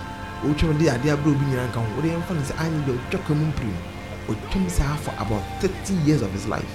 [0.45, 1.87] wotwam de adeɛ abere obi nyinaa nka ho.
[1.97, 3.73] Wɔde yɛmfa no sɛ anyɛ deɛ otwa kan mu mpire
[4.29, 6.75] no otwam saa for about 30 years of his life.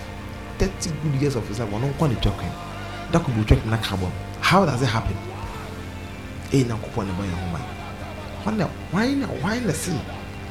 [0.58, 1.70] 30 good years of his life.
[1.70, 2.52] Ɔno nkɔ ne twa kan
[3.12, 4.08] da bi otwa kan na bɔ
[4.42, 5.16] how does it happen?
[6.52, 9.92] Ɛyɛ nyankopɔn ne bɔ yɛn ho ban na hwan na hwan oh na se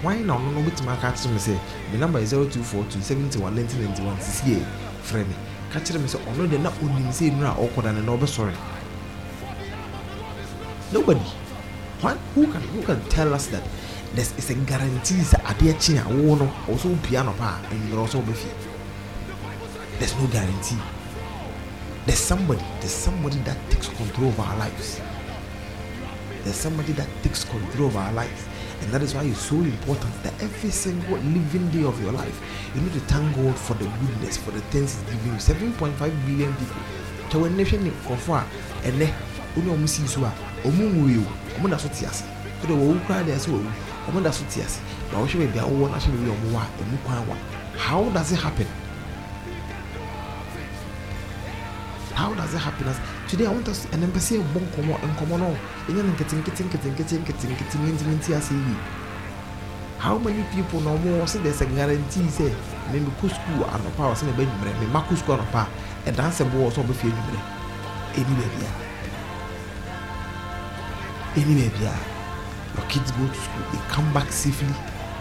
[0.02, 1.58] hwan na ɔno no wobɛtumi aka akyerɛ me sɛ
[1.92, 4.62] me number is 0242 71 1991 sisie
[5.02, 5.34] frɛ me
[5.72, 8.52] ka kyerɛ me sɛ ɔno deɛ na ɔnim sɛ nnura a ɔkɔda ne na ɔbɛsɔre
[10.92, 11.20] nobody.
[12.00, 13.62] Why, who can who can tell us that
[14.14, 17.46] there's is a guarantee sɛ adeɛ kye a wo oh, no ɔwɔ sɛ wopia nɔpa
[17.46, 18.54] a anwummerɛ wɔ sɛ wobɛfie
[19.98, 20.78] there's no guarantee
[22.08, 24.98] there's somebody there's somebody that takes control of our lives.
[26.42, 28.46] There's somebody that takes control of our lives.
[28.80, 32.40] And that is why it's so important that every single living day of your life
[32.74, 35.72] you need to thank god for the goodness for the things he's giving you.
[35.76, 36.82] 7.5 billion people.
[37.28, 39.12] Kyɛ a ɛnɛ
[39.56, 40.32] wɔn a wɔn si so a
[40.64, 41.26] wɔn nwuo
[41.60, 42.24] wɔn da so te ase
[42.64, 43.66] ɛdɛ wɔn koraa deɛ ɛsɛ wɔn
[44.14, 44.80] wɔn da so te ase
[45.12, 45.18] na
[47.76, 48.66] how does it happen
[52.18, 52.98] how does it happen as
[53.30, 55.56] today i want us an embassy of Bonkomo, and komo no
[55.86, 58.76] and then getting getting getting getting getting getting getting into
[59.98, 62.52] how many people no more say there's a guarantee say
[62.92, 65.68] me me ko school and the power say me me ma ko school and pa
[66.06, 67.40] and dance bo so be fie nwere
[68.18, 68.66] any baby
[71.38, 71.86] any baby
[72.74, 74.74] your kids go to school they come back safely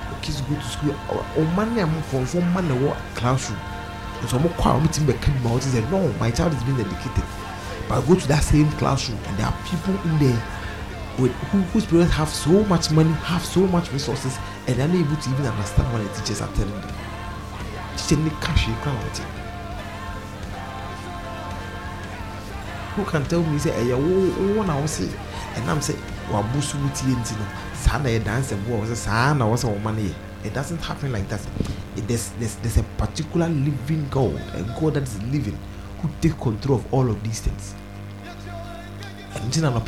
[0.10, 0.96] your kids go to school
[1.38, 2.26] or man na mo for
[2.58, 3.77] man na wo classroom
[4.24, 6.64] nso ɔmo kɔ a ɔmo ti bɛka bi ma ɔte sɛ no my child is
[6.64, 7.24] being educated.
[7.88, 10.44] But I go to that same classroom and there are people in there
[11.20, 14.38] with who, whose parents have so much money have so much resources
[14.68, 16.96] and they are not able to even understand what the teachers are telling them.
[17.96, 19.24] Teacher ne ka hwee kora wɔte
[22.98, 25.94] who can tell me say ɛyɛ wo wo na wo ɛnam sɛ
[26.32, 29.46] wabo so wo tie nti no saa na yɛ danse boɔ wɔ sɛ saa na
[29.46, 30.14] wɔ sɛ
[30.44, 31.42] it doesn't happen like that
[32.02, 35.58] there's, there's, there's a particular living God a God that is living
[36.02, 37.74] who take control of all of these things.
[39.62, 39.80] Na na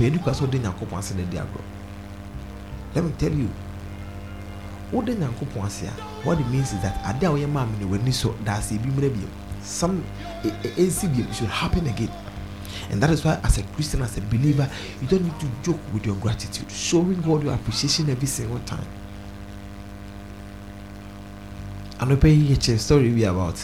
[2.95, 3.49] let me tell you
[4.91, 5.91] wode nyankopɔn ase a
[6.25, 8.89] what it means is that ade a woyɛ maa me ne w'ani so daase ebi
[8.89, 9.27] mmerɛ
[9.61, 10.03] some
[10.43, 12.09] it should happen again.
[12.89, 14.67] And that is why as a christian as a believer
[15.01, 18.85] you don't need to joke with your gratitude showing god your appreciation every single time
[21.99, 23.59] anɔpɛ yi yɛkyɛ story bi about.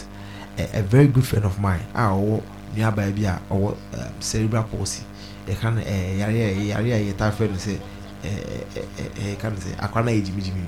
[0.58, 1.84] A, a very good friend of mine.
[1.94, 2.42] A ɔwɔ
[2.76, 3.74] nuabaa bi a ɔwɔ
[4.20, 5.02] cerebral palsy.
[5.46, 7.78] Yɛka no yare yare a yɛtaa fɛ no sɛ
[8.24, 10.66] yɛka no sɛ akwa no ayɛ gyimigyimi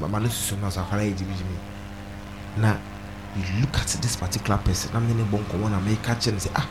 [0.00, 1.58] mama no susu no so akwa no ayɛ gyimigyimi
[2.58, 2.76] na
[3.36, 4.90] you look at this particular person.
[4.92, 6.66] Na mene ne bɔ nkɔmɔ na meka kyerɛ no sɛ ah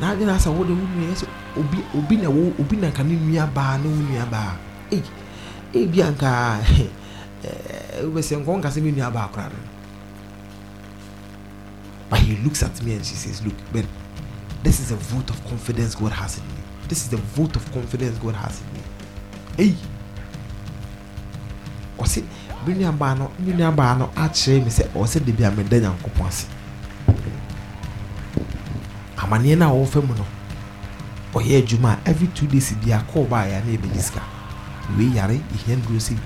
[0.00, 3.02] na ade na asɛ wode wo nua sɛ obi obi na wo obi na nka
[3.04, 4.56] ne nua baa ne wo nua baa
[4.92, 5.02] ei
[5.72, 6.60] ebi anka
[7.46, 8.10] Eh, no
[12.08, 13.86] but he looks at me and she says look ben
[14.62, 16.54] this is a vote of confidence God has in me.
[16.88, 18.80] This is the vote of confidence God has in me.
[19.58, 19.74] Ei
[21.98, 22.22] ɔse
[22.66, 25.44] me nua baa no me nua baa no akyerɛ me sɛ ɔwɔ sɛ de bi
[25.44, 26.46] a meda nyankopɔn ase.
[29.16, 30.26] Amanneɛ no a wɔwɔ fa mu no.
[31.32, 34.22] Ɔyɛ adwuma a every two days bi akɔɔ baa yɛ a na yɛbɛgye sika
[34.98, 36.16] wei yare yɛhia nduro sɛ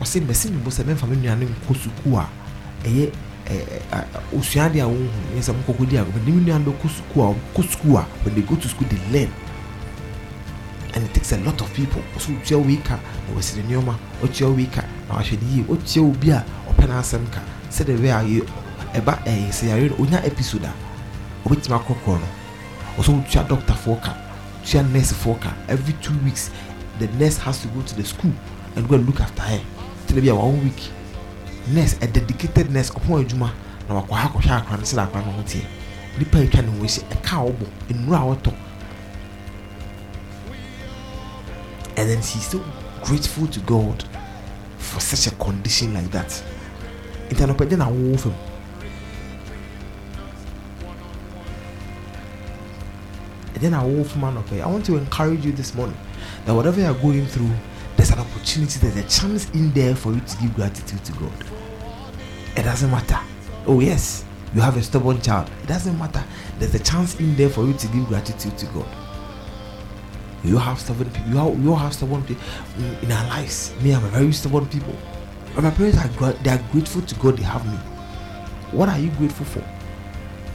[0.00, 2.28] ɔsɛ mbɛsi mi bɔ sɛ mɛmfa me nua nkɔ sukuu a
[2.84, 3.10] ɛyɛ
[4.36, 6.74] osua a wɔn hu yɛ sɛ mo kɔkɔ di agorɔ ne mi nua no a
[6.74, 6.88] kɔ
[7.68, 9.30] sukuu a when they go to school they learn.
[10.92, 12.02] And it takes a lot of people.
[12.16, 12.98] Ɔsɛ otua wei ka
[13.28, 17.30] na wɔsiri nneɛma otua wei ka na wahwɛ ne yie otua obi a ɔpɛ n'asɛm
[17.30, 17.40] ka
[17.70, 18.42] sɛdeɛ ɛbɛyɛ
[18.92, 20.72] a ɛba ɛyɛ sɛ yare no onya episode a
[21.44, 22.26] obetumi akɔkɔ no
[22.98, 24.16] ɔsɛ otua doctorfoɔ ka
[24.64, 26.50] otua nursefoɔ ka every two weeks
[26.98, 28.32] the nurse has to go to the school
[28.76, 29.60] and go and look after her
[30.10, 30.90] tell bi a one week
[31.72, 33.50] nurse a dedicated nurse ɔpɔn adwuma
[33.88, 35.64] na wakɔ ha akɔhwɛ akora no sɛdeɛ akora no ho teɛ
[36.18, 38.52] nipa atwa ne ho ahyia ɛka a ɔbɔ nnuro a wɔtɔ
[41.96, 42.60] and then she's so
[43.04, 44.04] grateful to God
[44.78, 46.42] for such a condition like that.
[47.28, 48.34] Nti anɔpɛ na awowo fam.
[53.54, 55.96] Ɛdɛ na awowo fam anɔpɛ i want to encourage you this morning
[56.46, 57.52] that whatever you are going through
[58.00, 61.32] there's an opportunity there's a chance in there for you to give gratitude to god
[62.56, 63.18] it doesn't matter
[63.66, 64.24] oh yes
[64.54, 66.24] you have a stubborn child it doesn't matter
[66.58, 68.86] there's a chance in there for you to give gratitude to god
[70.42, 71.30] You have stubborn people.
[71.62, 72.42] You all, have stubborn people
[73.02, 73.74] in, our lives.
[73.82, 74.96] Me, I'm a very stubborn people.
[75.54, 77.76] But my parents are they are grateful to God they have me.
[78.72, 79.62] What are you grateful for?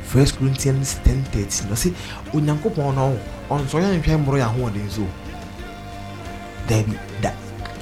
[0.01, 1.71] First Corinthians 10 13.
[1.71, 1.91] I say,
[2.33, 3.19] Onyankopɔn no
[3.49, 5.05] ɔnsɔ yɛn nhwɛ mmoro yɛn ahoɔden so.
[6.67, 7.31] Dabi da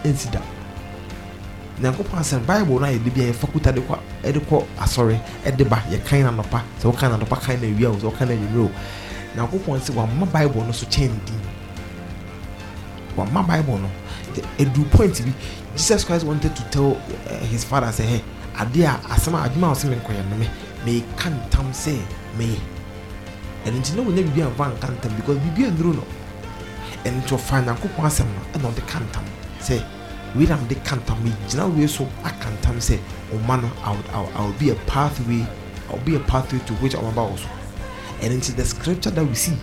[0.06, 0.40] nsi da.
[1.82, 5.20] Nyankopɔn asɛm Bible no a yɛde bi a yɛfa kuta de kɔ ɛde kɔ asɔre
[5.46, 8.28] ɛde ba yɛkan na nɔpa sɛ wɔkan na nɔpa kan na awia o sɛ wɔkan
[8.28, 8.72] na anwummerɛ o.
[9.36, 11.42] Nyankopɔn sɛ wamma Bible no so kyɛn din.
[13.18, 13.90] Wamma Bible no.
[14.58, 15.32] Edu point bi
[15.76, 16.98] Jesus Christ wanted to tell
[17.30, 18.22] uh, his father say hey
[18.60, 20.50] ade a asɛm a adwuma a ɔsɛ me nkɔyɛ no me
[20.86, 21.98] meka ntam sɛ
[22.38, 22.58] meyɛ
[23.66, 26.04] ɛno nti na wɔnya biribi amfa nka ntam because biribi anduro no
[27.06, 29.26] ɛno nti ɔfa nyankopɔn asɛm no ɛna ɔde ka ntam
[29.62, 29.84] sɛ
[30.36, 32.98] wei na mede ka ntam megyina wei so aka ntam sɛ
[33.34, 35.46] ɔma no I would- I would- I will be a pathway
[35.90, 37.48] I will be a pathway to which ɔmaba wɔ so
[38.22, 39.58] ɛno nti the scripture that we see.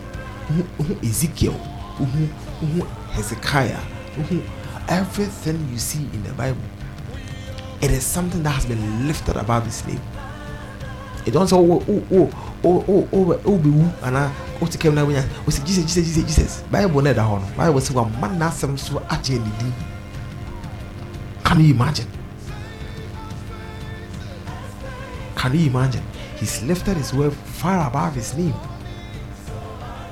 [0.50, 1.54] Wohu Ezekiel
[1.98, 2.28] wohu
[2.62, 3.78] wohu Hezekiah
[4.18, 4.42] wohu
[4.88, 6.60] everything you see in the Bible.
[7.80, 10.00] It is something that has been lifted above his name
[11.26, 12.30] it don't say oh oh oh oh
[12.64, 15.62] oh oh oh, oh, oh be wu ana o ti kɛm na wenya o si
[15.62, 16.64] jesus jesus jesus jesus.
[16.70, 19.72] Bible na ɛda hɔ no bible sɛ wa ma n'asɛm so akyɛ ne din
[21.50, 22.06] can you imagine?
[25.34, 26.04] Can you imagine?
[26.36, 28.54] He's lifted his word far above his name.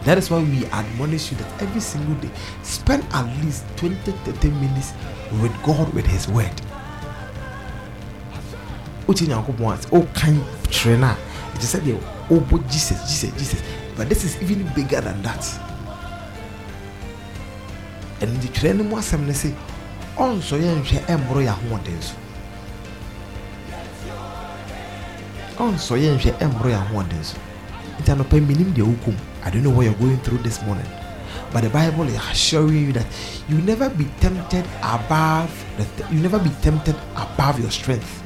[0.03, 2.31] That is why we admonish you that every single day
[2.65, 4.95] spend at least 20 30 minutes
[5.41, 6.51] with god with his word
[9.09, 10.37] wotie nyankopɔn ase wokan
[10.71, 11.17] twerɛ no a
[11.57, 11.97] ɛkyɛ sɛ deɛ
[12.29, 13.63] wobɔ jesus jesus jesus.
[13.97, 15.43] But this is even bigger than that.
[18.21, 19.51] Ɛno nti twerɛ no mu asɛm no sɛ
[20.17, 22.15] ɔnsɔ yɛ nhwɛ ɛmmoro yɛ ahoɔden so.
[25.59, 27.37] Ɔnsɔ yɛ nhwɛ ɛmmoro yɛ ahoɔden so.
[27.99, 30.87] Nti anɔpa menim deɛ wokom i don't know what you're going through this morning.
[31.53, 33.07] But the bible is assuring you that
[33.49, 38.23] you never be tempted above the th- you never be tempted above your strength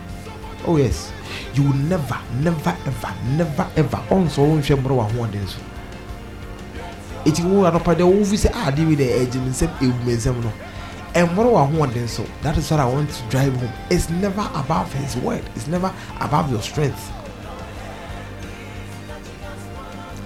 [0.67, 1.13] oh yes.
[1.55, 5.59] You will never never ever never ever ɔnsɔ wo nhwɛ mmoro wɔ ahoɔden so.
[7.25, 10.43] Ɛti wo anɔpa deɛ wofi sɛ deɛ bi deɛ ɛgye me nsɛm ɛwu me nsɛm
[10.43, 10.53] no.
[11.15, 12.25] Ɛmmoro wɔ ahoɔden so.
[12.43, 13.73] That is what i want to drive home.
[13.91, 15.43] It's never above his word.
[15.55, 17.11] It's never above your strength.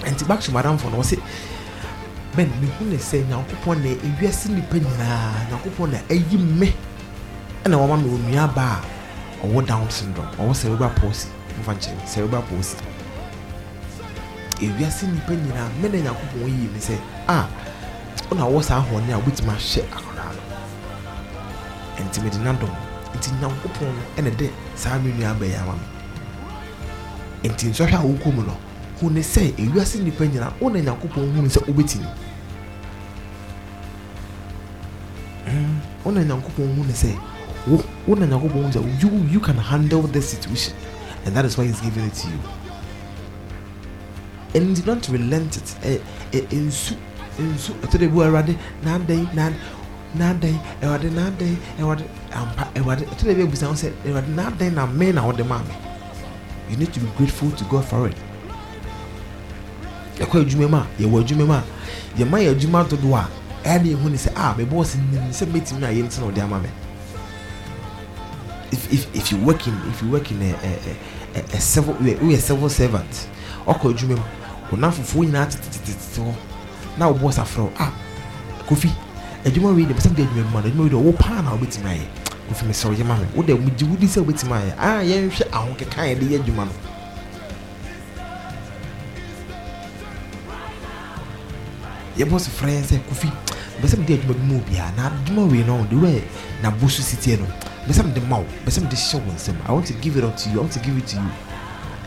[0.02, 1.18] Ɛnti back to madam fo no wɔse
[2.36, 6.72] bɛn mehu ne sɛ nyankopɔn na ewiase nnipa nyinaa nyankopɔn na ayi me
[7.64, 8.95] ɛna wɔma me onua ba a
[9.46, 10.28] ɔwɔ down syndrome.
[10.38, 11.28] Ɔwɔ cerebral palsy.
[11.60, 12.76] Mfa nkyɛn cerebral palsy.
[14.60, 16.96] Ewiase nnipa nyinaa na nyankopɔn yi me sɛ
[17.28, 17.46] a
[18.30, 20.42] wona wɔ saa ahoɔden a wobɛtumi ahyɛ akwadaa no
[22.02, 22.70] ɛnti mede nadom
[23.14, 25.86] nti nyankopɔn no ɛna de saa me nua bɛyɛ ama me.
[27.50, 28.56] Nti nsɔhwɛ a wokɔ mu no
[29.00, 32.08] hu ne sɛ ewiase nnipa nyinaa wo na nyankopɔn hu ne sɛ wobɛtumi
[35.46, 37.14] Mm, wo na nyankopɔn hu ne sɛ
[37.66, 40.74] you you can handle this situation
[41.26, 42.38] and that is why he's giving it to you.
[44.54, 46.00] And do not relent it ɛ
[46.32, 46.94] ɛ nsu
[47.38, 49.54] nsu ɛtɔ de bu awurade n'adan n'ad
[50.16, 54.86] n'adan awurade n'adan awurade ampa awurade ɛtɔ de bi ebusa wɔn sɛ awurade n'adan na
[54.86, 55.74] mɛ na ɔde maa mi
[56.70, 58.16] you need to be grateful to God for it.
[60.18, 61.64] Yɛkɔ adwuma mu a yɛwɔ adwuma mu a
[62.16, 63.28] yɛma yɛ adwuma dodoɔ a
[63.68, 66.26] ɛyɛ de ehu ne sɛ ah bɛbɔ ɔsi nim sɛ mɛtumi na yɛ nti na
[66.30, 66.68] ɔde ama mi
[68.72, 71.94] if if if you work in if you work in a a a, a civil
[71.94, 73.28] woyɛ woyɛ civil servant
[73.66, 76.34] ɔkɔ adwuma mu wɔn afoforɔ nyinaa tetetetete hɔ
[76.98, 77.92] na ɔbɔ safrɛ ah
[78.68, 78.90] kofi
[79.44, 81.50] adwuma wei de bɛsɛm de adwuma mu ma no adwuma wei de ɔwɔ paa na
[81.56, 82.06] ɔbɛtumi ayɛ
[82.48, 85.00] kofi mi sɛ ɔyɛ ma mi wo de mo gye wudi sɛ ɔbɛtumi ayɛ ah
[85.02, 86.72] yɛnhwɛ ahokeka yɛ de yɛ adwuma no.
[92.18, 93.28] yɛbɔ so frɛ sɛ kofi
[93.82, 96.22] bɛsɛ mede adwuma bi ma obiaa na adwuma wei no de wɛ
[96.62, 97.46] na so sitie no
[97.86, 100.36] bɛsɛ mede ma wo bɛsɛ mede hyɛ wo nsɛm i want to give it up
[100.36, 101.30] to you i want to give it to you.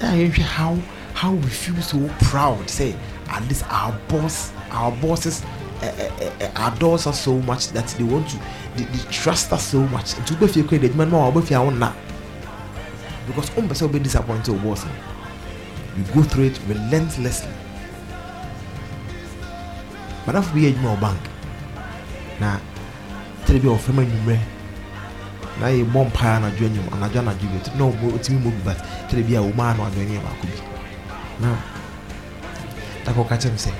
[0.01, 0.77] Ɛa yɛhwɛ how
[1.13, 1.97] how we feel so
[2.31, 2.95] proud say
[3.29, 5.41] at least our boss our bosses
[5.81, 8.37] uh, uh, uh, adores us so much that they want to
[8.75, 10.15] they, they trust us so much.
[10.15, 11.93] Nti wobɛfie kɔ de adwuma no ma wobɛfie a wonna
[13.27, 14.85] because wompɛ sɛ wobɛ disappoint wo boss.
[14.85, 14.91] No
[15.97, 17.51] you go through it relentlessly.
[20.25, 21.19] Madamfo bi yɛ adwuma wɔ bank.
[22.39, 22.57] Na
[23.45, 24.39] tɛrɛ bi a ɔfrɛ mu anwummerɛ
[25.59, 28.77] na yɛbɔ mpaa anadwo anyim anadwo anadwo bi na ɔbɔ ɔtumi mmɔ bi but
[29.09, 30.57] tɛrɛ bi a wɔn ano adwo anyim baako bi.
[31.41, 31.47] Na
[33.05, 33.71] dakɔ ka kyerɛ mi sɛ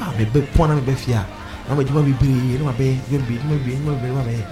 [0.00, 1.24] a mebɛ pɔn na mebɛ fie a
[1.68, 4.24] na ma adwuma bebree na ma bɛyɛ adwuma bebree adwuma bebree adwuma bebree na ma
[4.28, 4.44] bɛyɛ.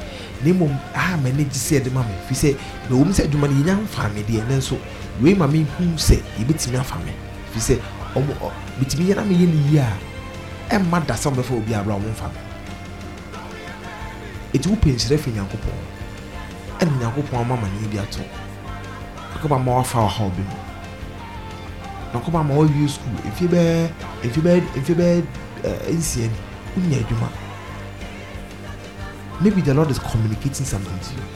[0.44, 2.56] Na mmom a ma ne gye sɛ ɛde ma mi fi sɛ
[2.90, 4.76] na wɔn sɛ adwuma no yɛnya nfa mi deɛ ne nso
[5.22, 7.12] wei ma mi hu sɛ yɛbɛtumi afa mi
[7.52, 7.74] fi sɛ
[8.14, 9.88] ɔmo ɔ bitumi yɛ na mi yɛ ne yie a
[10.76, 12.28] ɛmma da sɛ ɔbɛfa obi abira ɔmo nfa
[14.52, 15.93] ɛti wopɛ nhyira fi nyankopɔn
[16.80, 18.22] ɛne nyankopɔn ama amanneɛ bi ato.
[19.32, 20.56] Nyankopɔn ama wafa ɔhaw bi mu.
[22.12, 23.90] Nyankopɔn ama wawie skul mfie bɛɛ
[24.24, 25.22] mfie bɛɛ mfie bɛɛ
[25.64, 26.36] eh, ɛɛ nsia ni
[26.76, 27.28] wonya adwuma.
[29.40, 31.26] Maybe the lord is communicating something to you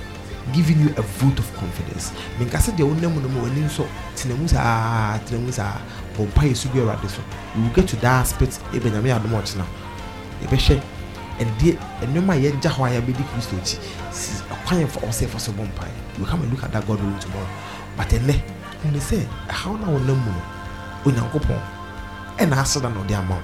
[0.52, 2.12] giving you a vote of confidence.
[2.38, 3.84] Menka sɛ deɛ wonam no mu w'ani nsɔ
[4.16, 5.76] tena mu saa tena mu saa.
[6.16, 7.20] Bɔ mpa yɛ so gu awurade so.
[7.54, 8.60] You will get to that aspect.
[8.72, 9.64] Ebe nyame adom ɔkyena.
[10.42, 10.80] Yɛbɛhwɛ
[11.38, 11.76] ɛdeɛ
[12.08, 13.78] nneɛma a yɛgya hɔ a yɛbɛdi kristo akyi
[14.66, 17.18] kwan yɛfa ɔsɛ yɛfa so bɔ mpae you come and look at that god will
[17.20, 17.46] tomorrow.
[17.96, 18.34] But ɛnɛ
[18.82, 20.42] hune sɛ ɛhaw no a wonam mu no
[21.12, 21.60] onyankopɔn
[22.38, 23.42] ɛna aseda na ɔde ama wo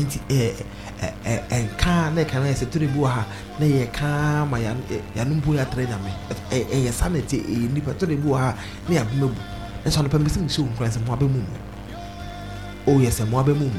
[0.00, 0.54] nti ɛɛ
[1.02, 3.24] ɛ- ɛ- ɛnka na ɛka na yɛ sɛ tore bi wɔ ha
[3.58, 6.10] na yɛ kaa ma yɛano mpo yɛatrɛ nyame
[6.50, 8.54] ɛyɛ saa na ɛte ɛyɛ nipa tore bi wɔ ha
[8.88, 9.40] na yɛabema bu.
[9.84, 11.58] Ɛnso anɔpɛ mbɛ sɛ mehyɛ wo nkran sɛ mo abɛmu mu?
[12.86, 13.70] O yɛ sɛ mo mu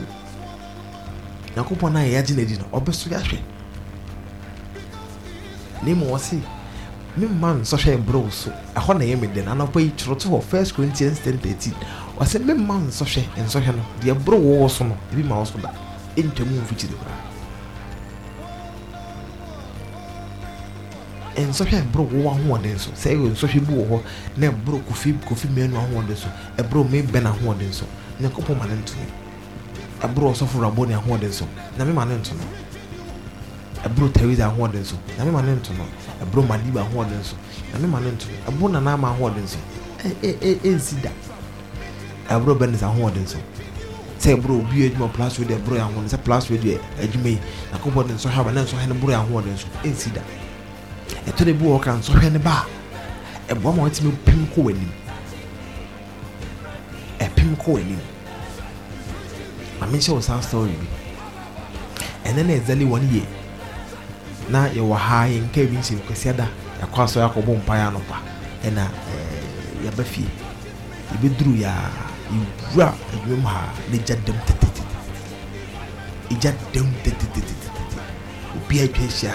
[1.55, 3.39] nyankopɔn no a yɛagye no adi no ɔbɛso yɛahwɛ
[5.83, 6.37] na mmom wɔ se
[7.17, 8.51] memma nsɔhwɛ mbrɛ so.
[8.75, 9.45] Ɛhɔ na ɛyɛ me den.
[9.45, 11.73] Anɔpɛ yi kyerɛto hɔ 1 corinthians 10 13
[12.19, 13.83] ɔsɛ memma nsɔhwɛ nsɔhwɛ no.
[14.01, 15.71] Deɛ berɛ wɔ wɔ so no ebi ma wo so da.
[16.17, 17.21] Ɛntwamu mfikyiri koraa.
[21.35, 22.91] Nsɔhwɛ ɛberɛ wowɔ ahoɔden so.
[22.91, 24.01] Sɛ ɛyɛ nsɔhwɛ bi wɔ hɔ
[24.37, 26.27] na ɛberɛ kofi kofi mmienu ahoɔden so
[26.57, 27.85] ɛberɛ me bɛn ahoɔden so.
[28.19, 28.93] Nyankopɔn ma ne nto
[30.01, 31.45] ɛberɛ ɔsɔfo rabɔ ne ahoɔden so.
[31.77, 32.43] Nyame ma ne nto no.
[33.83, 34.95] Ɛberɛ tawida ahoɔden so.
[35.17, 35.85] Nyame ma ne nto no.
[36.23, 37.35] Ɛberɛ madiba ahoɔden so.
[37.73, 38.51] Nyame ma ne nto no.
[38.51, 39.57] Ɛberɛ nanaama ahoɔden so.
[40.03, 41.09] Ɛ- ɛ- ɛ- ɛnsi da
[42.29, 43.37] ɛberɛ bɛnes ahoɔden so.
[44.19, 47.39] Sɛ ɛberɛ obi adwuma plus radio ɛberɛ yɛ ahoɔden sɛ plus radio yɛ adwuma yi
[47.73, 49.67] nyankopɔn de nsɔhwɛ aba na nsɔhwɛ no berɛ yɛ ahoɔden so.
[49.83, 50.21] Ɛnsi da
[51.31, 52.65] ɛtɔ de bi wɔ ka nsɔhwɛ ne ba.
[53.49, 54.89] A ɛboa ma watumi pem kɔ w'anim.
[57.19, 57.99] Ɛpem kɔ w'anim
[59.79, 60.71] ma menhyɛ wo saa story.
[60.73, 60.87] Bi
[62.29, 63.23] ɛnɛ na ɛdzɛle wɔn yie
[64.49, 66.47] na yɛwɔ ha yɛnka bi nhyɛ kwasi da
[66.81, 68.17] yɛakɔ asɔ yɛakɔbɔ mpaeɛ anɔpa
[68.65, 70.27] ɛna ɛɛ, yɛba fie
[71.13, 71.89] yɛbɛduru yɛ a
[72.33, 73.61] yɛwura adwuma mu ha
[73.91, 74.83] na gya dam tetetete
[76.31, 77.53] ɛgya dam tetetetete
[78.57, 79.33] obi atwa ahyia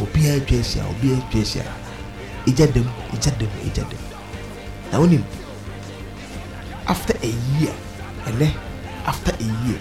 [0.00, 1.64] obi atwa ahyia obi atwa ahyia
[2.48, 4.02] ɛgya dam ɛgya dam ɛgya dam
[4.92, 5.22] na wonim
[6.86, 7.28] after a
[7.60, 7.74] year
[8.26, 8.48] ɛnɛ
[9.06, 9.80] after a year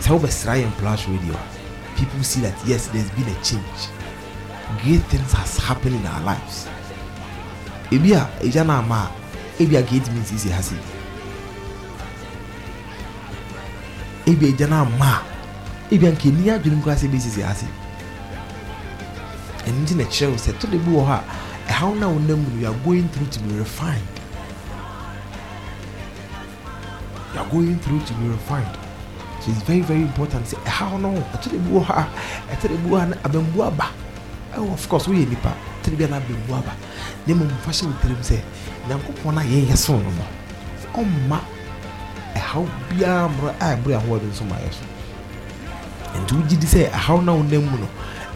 [0.00, 1.36] sɛ wobɛsra yɛn plus radio
[1.96, 3.88] people see that yes there's been a change.
[4.82, 6.68] Great things has happened in our lives.
[7.90, 9.10] Ebi a ɛgya ama
[9.58, 10.76] a gate means isi ha sei
[14.26, 15.22] ebi a ɛgya no ama
[15.90, 17.54] a ebi a nka ni adwene nkɔ ase bɛsisi ha
[19.66, 21.22] na ɛkyerɛ wo sɛ to de bi wɔ hɔ
[21.68, 24.15] a you are going through to be refined
[27.36, 28.78] you are going through to be refined.
[29.42, 30.50] So it's very very important.
[30.64, 33.66] No ɛto de bi wɔ hɔ a ɛto de bi wɔ hɔ a na abɛmbu
[33.66, 33.84] aba
[34.54, 35.52] ɛwɔ oh, of course woyɛ nipa.
[35.82, 36.72] Ɛto de bi a na abɛmbu aba
[37.26, 38.40] na mmom fa hyɛ wo tirim sɛ
[38.88, 40.10] nyankopɔn a yɛyɛ so no.
[40.10, 40.24] No
[41.02, 41.38] ɔmma
[42.34, 44.84] eh, ɛhaw biara mmerɛ a ɛberɛ ahoɔden so ma yɛ so.
[46.18, 47.88] Nti wogye di sɛ eh, ɛhaw no a wonam mu no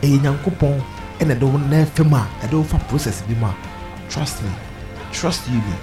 [0.02, 0.82] ɛyɛ nyankopɔn
[1.20, 3.54] ɛna ɛde wo nan fam a ɛde wo fa process bi mu a
[4.10, 4.50] trust me
[5.12, 5.74] trust you me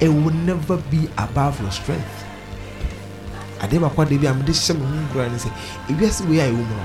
[0.00, 2.17] it will never be above your strength
[3.60, 5.48] adeɛ baako adeɛ bi a mede hyɛ me ho nkura ne sɛ
[5.90, 6.84] ewiase wei a ɛwɔ mu no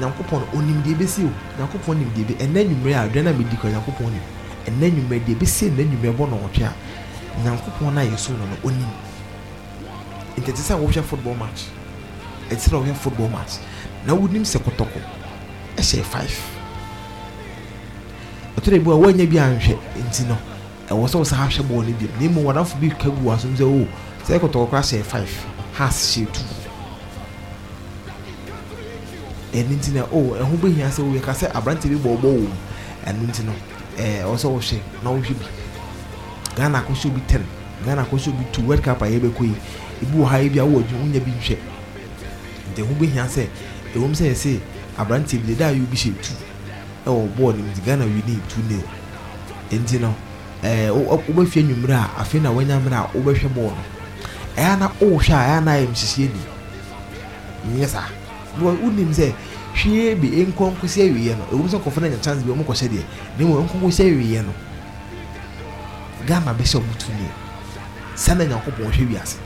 [0.00, 1.30] nyankopɔn onim deɛ ɛbɛsi o.
[1.58, 4.24] Nyankopɔn nim deɛ ɛbɛ ɛnɛ nnwummerɛ a aduane a medi kɔ nyankopɔn nim
[4.66, 6.72] ɛnɛ nnwummerɛ deɛ ɛbɛsi ɛnɛ nnwummerɛ bɔ nɔwɔtwe a
[7.42, 8.90] nyankopɔn no a yɛso no no onim.
[10.38, 11.60] Nti ɛte sɛ wohwɛ football match.
[12.50, 13.58] Ɛte sɛ wohwɛ football match.
[14.06, 15.00] Na wonim sɛ kɔtɔkɔ
[15.76, 16.36] ɛhyɛ five.
[18.56, 19.76] Ɔtɔrɔ bi a wɔnyɛ bi anhwɛ.
[20.06, 20.38] Nti no
[20.88, 22.06] ɛwɔ sɛ wɔsɛ ahwɛ bɔɔl no bi.
[22.18, 23.86] Na emu wɔdafo bi ka gu asom sɛ o
[24.26, 26.44] sɛ kɔtɔkɔ koraa hyɛ five has hyɛ two
[29.54, 32.40] ɛno nti na o ɛho bɛhia sɛ o yɛka sɛ aberanteɛ bi bɔ ɔbɔ wɔ
[32.40, 32.48] mu
[33.06, 33.52] ɛno nti no
[33.96, 35.46] ɛɛ ɛwɔ sɛ wɔhwɛ na wɔhwɛ bi
[36.56, 37.44] ghana akɔhyɛ obi ten
[37.84, 39.54] ghana akɔhyɛ obi two world cup a yɛbɛkɔ yi
[40.02, 41.56] ebi wɔ ha yi bi a wɔwɔ adwuma wonya bi nhwɛ
[42.72, 43.46] nti ɛho bɛhia sɛ
[43.94, 44.60] ɛwɔm sɛ yɛsɛ
[44.98, 46.34] aberanteɛ bi deda a yɛ obi hyɛ two.
[47.06, 48.82] Ɛwɔ bɔɔl no mu nti ghana wini two nil.
[49.72, 50.14] Nti no
[50.62, 53.82] ɛɛ wo- wobɛfie nnwummerɛ a afei na wanya mmerɛ a wobɛhwɛ bɔɔl no
[54.58, 56.28] ɛyɛ oh, na wohwɛ a ɛyɛ na ayɛ mhyehyeɛ
[57.64, 58.08] ni nyɛ saa
[58.58, 59.32] because wonim sɛ
[59.78, 61.44] hwee bi nkɔ nkɔsi awieɛ no.
[61.52, 63.04] Ɛwom sɛ nkɔfo no anya chance bi ɔmo kɔhyɛ deɛ
[63.38, 64.52] na mmom nkɔ nkɔsi awieɛ no.
[66.26, 67.32] Ghana bɛhyɛ ɔmo two nil
[68.14, 69.36] saa na nyankopɔn hwɛ wiase.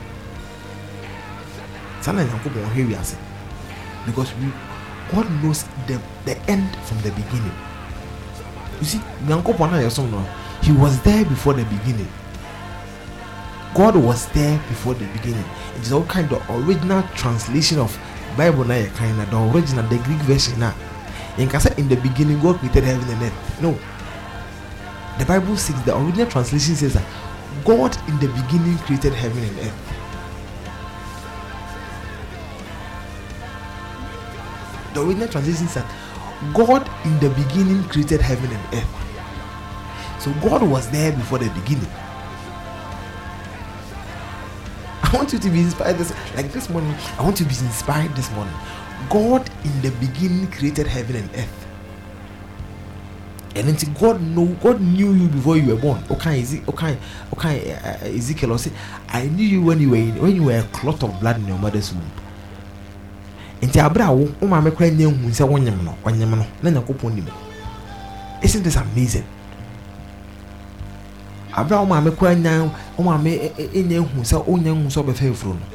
[2.01, 3.15] Saa na nyankopɔn hwɛ wiase.
[4.05, 4.49] Because we
[5.13, 7.53] God knows the the end from the beginning.
[8.81, 10.25] You see nyankopɔn a yɛsom no
[10.63, 12.07] he was there before the beginning
[13.73, 15.45] God was there before the beginning.
[15.75, 17.97] It is all kind of original translation of
[18.37, 20.73] bible yɛ kan na the original the greek version na.
[21.37, 23.61] Yɛnka sɛ in the beginning god created heaven and earth.
[23.61, 23.77] No.
[25.17, 27.05] The bible says the original translation says that
[27.65, 29.81] god in the beginning created heaven and earth.
[34.93, 40.21] The original translation says that god in the beginning created heaven and earth.
[40.21, 41.89] So god was there before the beginning
[45.13, 46.93] I want you to be inspired this like this morning.
[47.19, 48.53] I want you to be inspired this morning.
[49.09, 51.67] God in the beginning created heaven and earth.
[53.55, 56.03] And until God know God knew you before you were born.
[56.09, 56.97] Okay, Eze- okay,
[57.37, 58.57] okay, uh, Ezekiel
[59.09, 61.47] I knew you when you were in, when you were a clot of blood in
[61.47, 62.09] your mother's womb.
[63.61, 66.69] Nti abere a wo wo maame kora nya hu sɛ wonyem no wonyem no na
[66.71, 67.27] nyankopɔn nim
[68.41, 69.23] isn't this amazing
[71.55, 75.31] abere a wo maame kora nya wo maame ɛ- ɛ- sɛ wonya hu sɛ wobɛfa
[75.31, 75.65] afuro no.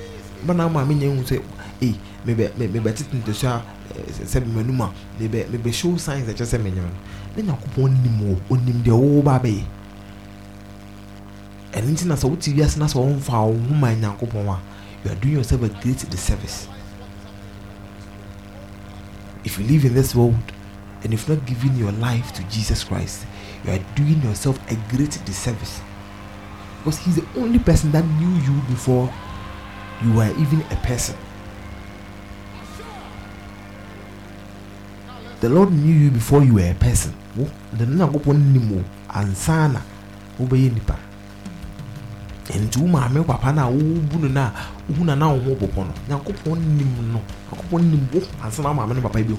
[0.46, 1.40] Bana wo maame nya hu sɛ
[1.80, 1.94] ei
[2.26, 3.62] mebɛ me- mebɛtete ntasu a
[3.94, 6.90] ɛ, sɛ memanum a mebɛ mebɛ show signs ɛkyɛ sɛ menyem no.
[7.36, 9.62] Na nyankopɔn nim o ɔnim deɛ wowo ba bɛyɛ.
[11.72, 14.58] Ɛno nti na sɛ wote wiase na sɛ wɔmfa wo ho ma nyankopɔn a
[15.04, 16.66] you are doing yourself a great disservice.
[19.44, 20.34] If you live in this world
[21.04, 23.24] and if not giving your life to Jesus Christ,
[23.68, 25.80] you are doing yourself a great disservice.
[26.78, 29.12] Because He's the only person that knew you before
[30.02, 31.16] you were even a person.
[35.40, 37.14] The Lord knew you before you were a person.
[37.72, 39.80] The Nyankopɔn nim wo ansa na
[40.40, 40.98] wobɛyɛ nipa.
[42.48, 44.50] nti wo maame papa no a wobu no
[44.88, 47.20] wohu na na wo ho bɔpɔ no nyankopɔn nim no
[47.52, 49.36] nyankopɔn nim wo ansa na wo maame no papa bɛhu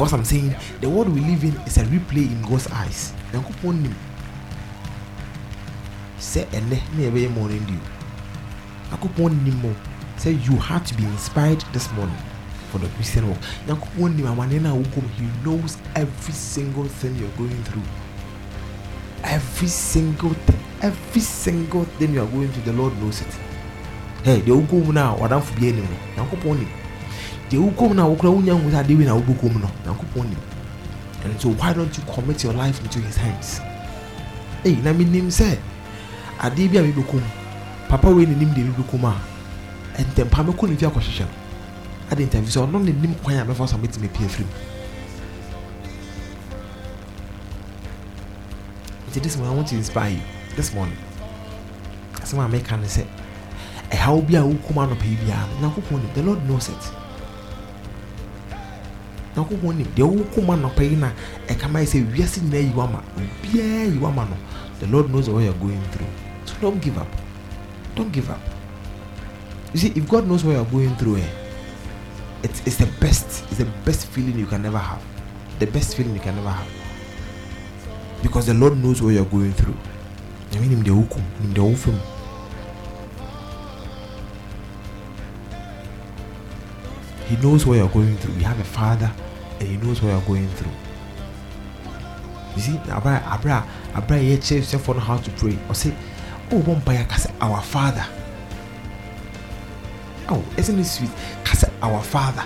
[0.00, 3.12] so what i'm saying the world we live in is a replay in god's eyes.
[3.34, 3.94] Nyankopɔn nim
[6.18, 7.80] sɛ ɛnɛ ne yɛbɛyɛ morning dew
[8.90, 9.74] nyankopɔn nim o
[10.16, 12.16] sɛ you had to be inspired this morning
[12.72, 17.14] for the christian work nyankopɔn nim amanneɛ no a wokɔm he knows every single thing
[17.16, 17.82] you're going through.
[19.22, 23.34] Every single thing every single thing you are going through the lord knows it.
[24.24, 26.79] Hey deɛ wokɔ mu no a wadamfo bi anim no nyankopɔn nim
[27.50, 28.30] deɛ wokɔ mu no a wokora
[28.80, 30.38] adeɛ na wobɛkɔ no nyankopɔn nim
[31.24, 33.60] and so why don't you commit your life into his hands?
[34.62, 35.58] Hey na menim sɛ
[36.38, 37.20] adeɛ bi a mebɛkɔ
[37.88, 39.16] papa wei nenim deɛ mebɛkɔ mu a
[39.98, 41.34] ɛntɛmpa mɛkɔ ne fi akɔhyehyɛ no
[42.12, 44.44] ade ntam fi sɛ ɔno ne nim kwan a mɛfa so a mɛtumi apue afiri
[44.44, 44.52] mu
[49.10, 50.22] nti this morning i want to inspire you.
[50.54, 50.96] This morning
[52.22, 53.04] asɛm eh, a mɛka ne sɛ
[53.90, 56.99] ɛhaw bi a wokum anɔpa yi biara nyankopɔn nim the lord knows it
[59.44, 61.12] deɛ yi na
[61.48, 64.36] ɛka ma yɛ sɛ wiase nyinaa yi wama obiara yi wama no.
[64.80, 66.06] The lord knows what you're going through.
[66.46, 67.06] So don't give up.
[67.94, 68.40] Don't give up.
[69.74, 71.28] You see if god knows what you're going through eh,
[72.42, 75.02] it's, it's the best it's the best feeling you can ever have.
[75.58, 76.68] The best feeling you can ever have.
[78.22, 79.76] Because the lord knows what you're going through.
[80.50, 82.00] Nyame nim deɛ wokum nim deɛ wofa mu
[87.28, 88.34] he knows what you're going through.
[88.34, 89.12] You have a father
[89.60, 90.72] and he knows what you're going through
[92.56, 95.52] you see abra abra abra kyerɛ sɛfoɔ no how to pray
[96.50, 98.04] ɔwɔ mpaeɛ ka sɛ our father
[100.28, 101.10] oh isn't it sweet
[101.44, 102.44] ka sɛ our father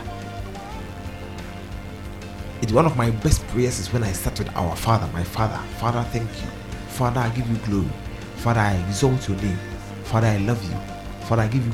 [2.65, 5.59] it's one of my best prayers is when I start with our Father, my Father.
[5.77, 6.49] Father, thank you.
[6.89, 7.91] Father, I give you glory.
[8.37, 9.59] Father, I exalt your name.
[10.05, 10.75] Father, I love you.
[11.27, 11.73] Father, I give you.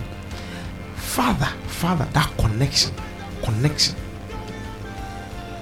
[0.97, 2.93] Father, Father, that connection,
[3.41, 3.95] connection.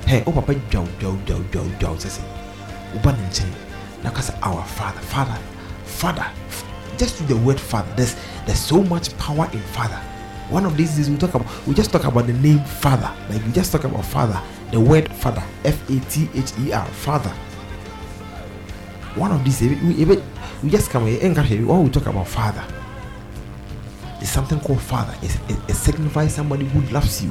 [0.08, 2.22] Hey, oh papa, jow, jow, jow, jow, jow, sese.
[2.94, 3.50] Uba ne nkyɛn.
[4.02, 5.36] Na sɛ our Father, Father,
[5.84, 6.24] Father.
[6.96, 10.00] Just the word Father, there's there's so much power in Father.
[10.48, 13.12] One of these days we talk about we just talk about the name Father.
[13.28, 14.40] Like we just talk about Father,
[14.72, 17.34] the word Father, F A T H E R, Father.
[19.14, 20.04] One of these we, we,
[20.62, 22.64] we- just come here and when we talk about Father.
[24.16, 25.14] There's something called Father.
[25.20, 27.30] It's, it, it signifies somebody who loves you,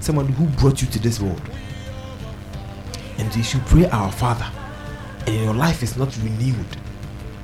[0.00, 1.42] somebody who brought you to this world.
[3.32, 4.44] And you should pray our Father,
[5.26, 6.76] and your life is not renewed.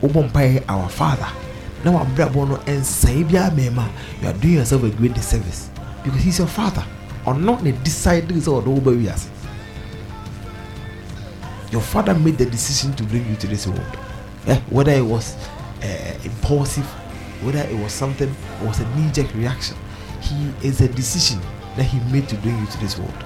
[0.03, 1.27] Wobɔ mpaeɛ our Father.
[1.85, 3.89] na wabrabɔ no ɛnsɛe biara mɛma
[4.21, 5.71] you are doing yourself a great disservice
[6.03, 6.85] because he's your father
[7.25, 9.29] ɔno na decide sɛ ɔde wo ba wiase
[11.71, 13.97] your father made the decision to bring you to this world
[14.49, 15.37] eh, whether it was
[15.85, 16.87] uh, impulsive
[17.45, 19.77] whether it was something it was a knee-jerk reaction
[20.21, 21.41] he is a decision
[21.77, 23.25] that he made to bring you to this world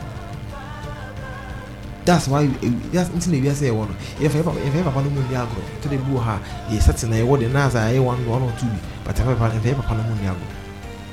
[2.05, 5.21] that's why eh, that's nti na ewiase yɛ no yɛfɛ papa yɛfɛ papa no mu
[5.23, 6.39] ni agorɔ to de bi wɔ ha
[6.71, 9.55] yɛ sɛte na yɛwɔ de naasa yɛ one one or two bi but yɛfɛ papa
[9.57, 10.59] yɛfɛ papa no mu ni agorɔ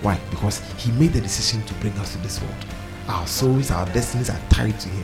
[0.02, 0.18] Why?
[0.30, 2.56] Because He made the decision to bring us to this world.
[3.10, 5.04] Our souls, our destinies are tied to Him.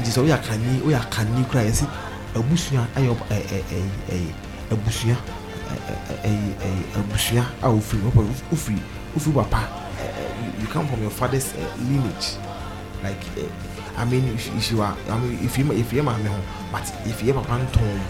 [0.00, 1.86] nti sɛ woyɛ akani woyɛ akani kora yɛsi
[2.34, 7.00] abusua ayɛ ɔb- eh, ɛ- eh, ɛ- eh, ɛ- ɛ- abusua ɛ- ɛ- ɛ- ɛ-
[7.00, 8.02] abusua a ofiri
[8.52, 8.78] ofiri
[9.16, 9.60] ofiri papa
[10.60, 12.36] you come from your father's uh, lineage
[13.02, 16.26] like uh, i mean if, if you are i mean if you if you maame
[16.26, 16.40] ho
[16.72, 18.00] but if you ever papa ntɔn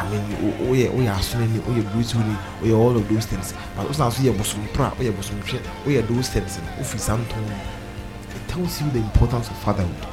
[0.00, 3.26] I mean, oh yeah, oh yeah, astronomy, oh yeah, brutally, oh yeah, all of those
[3.26, 3.52] things.
[3.76, 6.58] But also, also yeah, bosom pra, oh yeah, bosom shit, oh yeah, those things.
[6.78, 10.06] Oh, for something, it tells you the importance of fatherhood.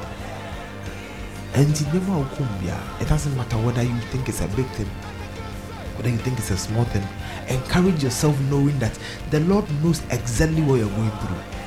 [1.54, 4.86] And it doesn't matter whether you think it's a big thing,
[5.96, 7.06] whether you think it's a small thing.
[7.48, 8.98] Encourage yourself knowing that
[9.30, 11.57] the Lord knows exactly what you're going through.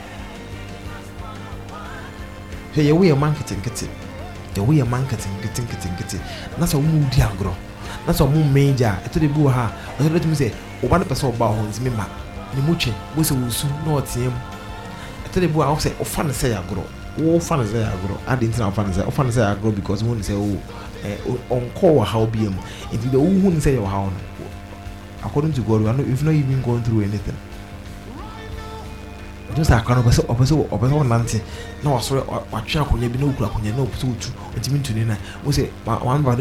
[2.74, 3.90] Hey, your way a man kitchen kitchen.
[4.56, 6.22] Your way a man kitchen kitchen kitchen kitchen.
[6.58, 7.54] That's a woman diagro.
[8.06, 8.98] That's a woman major.
[9.04, 12.08] I told the boy, I told him, say, one person about his member.
[12.56, 14.32] The muche was a soon not him.
[14.32, 16.86] I told the boy, I'll say, oh, fun say agro.
[17.18, 18.18] Oh, fun say agro.
[18.26, 20.58] I didn't know fun say, oh, fun say agro because one say, oh,
[21.04, 21.18] eh,
[21.50, 22.56] on call how be him.
[22.94, 24.14] If you don't say your how,
[25.26, 27.36] according to God, we are not, even gone through anything.
[29.56, 29.82] Sɛ
[31.02, 31.42] ɔnante
[31.84, 34.08] na wasɔre watwe akonnwa bi na okura akonnwa na otu
[34.56, 35.70] ɔtumi mo sɛ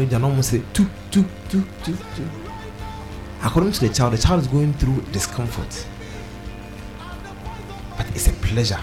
[0.09, 2.23] gya na ɔmo sɛ tu tu tu tu tu
[3.43, 5.85] according to the child the child is going through discomfort.
[7.97, 8.79] But it's a pleasure.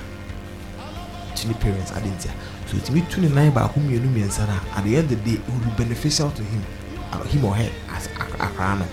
[1.36, 2.32] To the parents adentia
[2.68, 5.40] so ɔtumi tu ne nan baako mmienu mmiɛnsa na at the end of the day
[5.40, 6.62] it will be beneficial to him
[7.12, 8.84] uh, him or her as akora no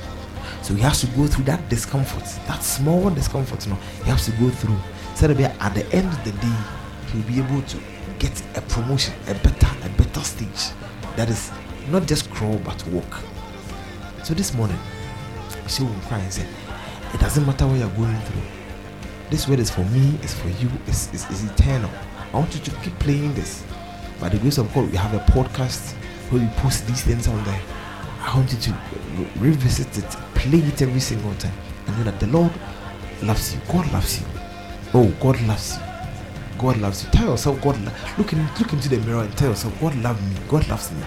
[0.62, 4.32] so he has to go through that discomfort that small discomfort no he has to
[4.34, 4.78] go through
[5.16, 6.58] so that at the end of the day
[7.12, 7.78] he'll be able to
[8.20, 10.74] get a promotion a better a better stage.
[11.16, 11.52] That is
[11.90, 13.22] not just crawl but walk.
[14.24, 14.78] So this morning
[15.68, 16.46] she will cry and say
[17.14, 18.42] it doesn't matter what you're going through.
[19.30, 21.90] This word is for me it's for you it's, it's, it's eternal.
[22.34, 23.64] I want you to keep playing this.
[24.20, 25.94] By the grace of god we have a podcast
[26.30, 27.62] where we post these things on there.
[28.20, 28.72] I want you to
[29.16, 31.54] re- revisit it play it every single time
[31.88, 32.52] and know that the lord
[33.24, 33.62] loves you.
[33.72, 34.35] God loves you
[34.96, 35.82] oh god loves you.
[36.58, 37.12] God loves you.
[37.12, 40.22] Tell yourself god lo- look in, look into the mirror and tell yourself god loves
[40.22, 40.36] me.
[40.48, 41.04] God loves me.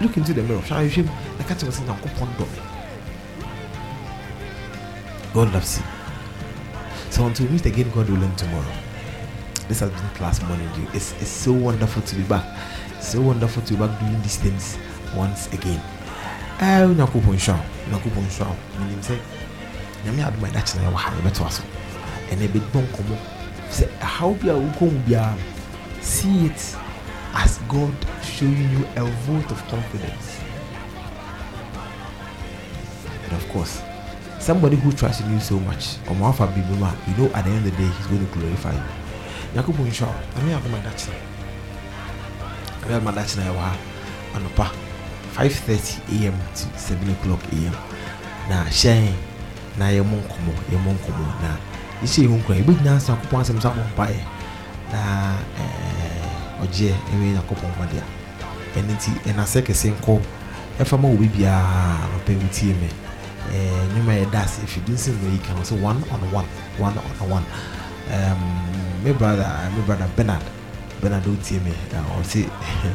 [0.00, 0.60] Look into the mirror.
[0.60, 2.60] Hwɛ ahwehwɛ mu na ka kyerɛ wo sɛ nyankopɔn dɔ me
[5.34, 5.84] god loves you.
[7.10, 8.72] So until we meet again god will willing tomorrow.
[9.68, 10.86] This has been class morning dew.
[10.94, 12.46] It's, it's so wonderful to be back.
[13.00, 14.78] So wonderful to be back doing these things
[15.16, 15.82] once again.
[16.60, 19.18] I not eh wo onyankopɔn nhyira wo menim sɛ
[20.06, 21.62] nyame adom a ɛda kyena yɛwɔ ha yɛbɛtoa so
[22.30, 23.16] ɛnɛ bɛdibɔ nkɔmmɔ.
[23.70, 25.34] Sɛ ɛhaw bi a wokɔ mu biara
[26.00, 26.76] see it
[27.34, 27.92] as god
[28.22, 30.38] showing you a vote of confidence.
[33.24, 33.82] And of course
[34.38, 37.44] somebody who trusts in you so much ɔmo afa bibi mu a you know at
[37.44, 38.82] the end of the day he's going to glorify you.
[39.54, 41.18] Nyankopɔn nhyira wo nyame adom a ɛda kyena
[42.86, 43.76] nyame adom a ɛda kyena yɛwɔ ha
[44.36, 44.66] anɔpa
[45.34, 47.74] 5:30 am to 7 o'clock am
[48.48, 49.12] na hyɛn
[49.78, 51.50] na yɛ mo nkɔmmɔ yɛ mo nkɔmmɔ na
[52.02, 54.18] yɛhyɛ yɛ ho nkɔmmɔ yɛbɛgyina ase nyankopɔn asɛm so abɔ mpaeɛ
[54.92, 55.00] na
[55.60, 58.06] ɛɛ, ɔgyeɛ ɛwɛ nyankopɔn mmɔde a
[58.78, 60.14] ɛno nti ɛnasɛ kɛse nkɔ
[60.80, 62.88] ɛfa ma obi biara anɔpa yi wotie me.
[63.48, 66.48] Ɛɛ, nnwuma a yɛda ase ɛfiri nsi no yi ka ho sɛ one on one
[66.78, 67.44] one on one.
[68.12, 68.38] Um,
[69.02, 70.42] me brother me brother bernard
[71.00, 72.44] bernard wotie me na ɔse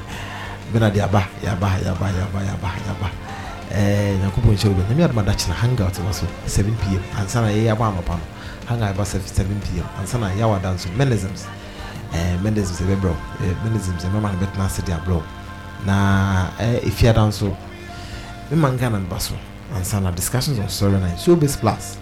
[0.73, 3.30] bernard yaba yaba yaba yaba yaba yaba ɛɛ
[3.72, 7.48] nyankopɔn nhyɛ wo bɛ nyame adoma da kyena hangout wɔ so 7 pm ansa na
[7.48, 8.23] yɛyɛ abɔ anɔpa no
[8.68, 9.22] hangout ba 7
[9.61, 11.45] pm ansa na yɛawada nso menisms
[12.43, 13.15] menisms ɛbɛbrɛ
[13.64, 15.22] menisms ɛmɛma no bɛtena ase de abrɛ
[15.85, 17.56] na ɛɛ efiada nso
[18.52, 19.34] mema nka na mba so
[19.76, 21.98] ansa na discussions on storyline showbiz plus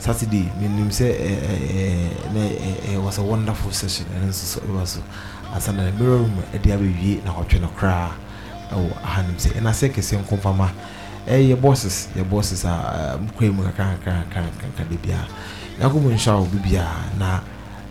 [0.00, 1.12] saturday menim sɛ
[3.02, 4.06] was a wonderful session.
[4.16, 5.00] Ɛno nso so ɛwɔ so
[5.54, 8.10] ansa na mirror room ɛde abɛwie na ɔtwe no koraa
[8.72, 10.24] ɛwɔ ahanom sɛ ɛna sɛ kɛseɛ
[11.26, 15.26] Eh, ɛyɛ yɛ bosses yɛ bosses a mkɔɛ um, mu kakrakrakrakrakra de biara
[15.80, 17.40] nyankopɔn nhyɛ wo bibiaa na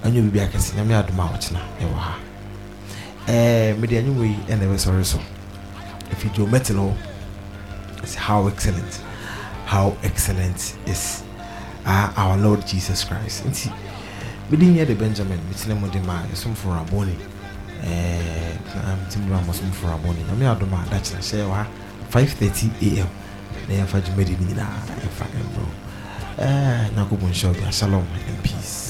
[0.04, 2.16] anyɛ biribiaa kɛse nyame adom a wɔkyena ɛwɔ ha.
[3.28, 5.20] Ɛɛ mede anwumɔ yi ɛna ɛbɛsɔre so.
[6.12, 6.94] Ɛfiri Joe Mettle hɔ
[8.04, 9.02] It's how excellent
[9.66, 11.24] how excellent is
[11.86, 13.46] uh, our lord jesus christ.
[13.46, 13.72] Nti
[14.52, 17.16] mede nyɛ de benjamin metena mu de ma yɛsomfo rabɔne
[17.84, 18.54] eh,
[19.08, 21.68] mtimi de ma mɔsomfo rabɔne nyame adom a dakyena hyɛ wɔ ha
[22.12, 23.08] 530 am
[23.68, 25.66] na yɛmfa dwumadi no nyinaa ɛmfa ɛmbrɛ
[26.96, 28.82] nyankopɔn nhyɛ wo bia shalom and peace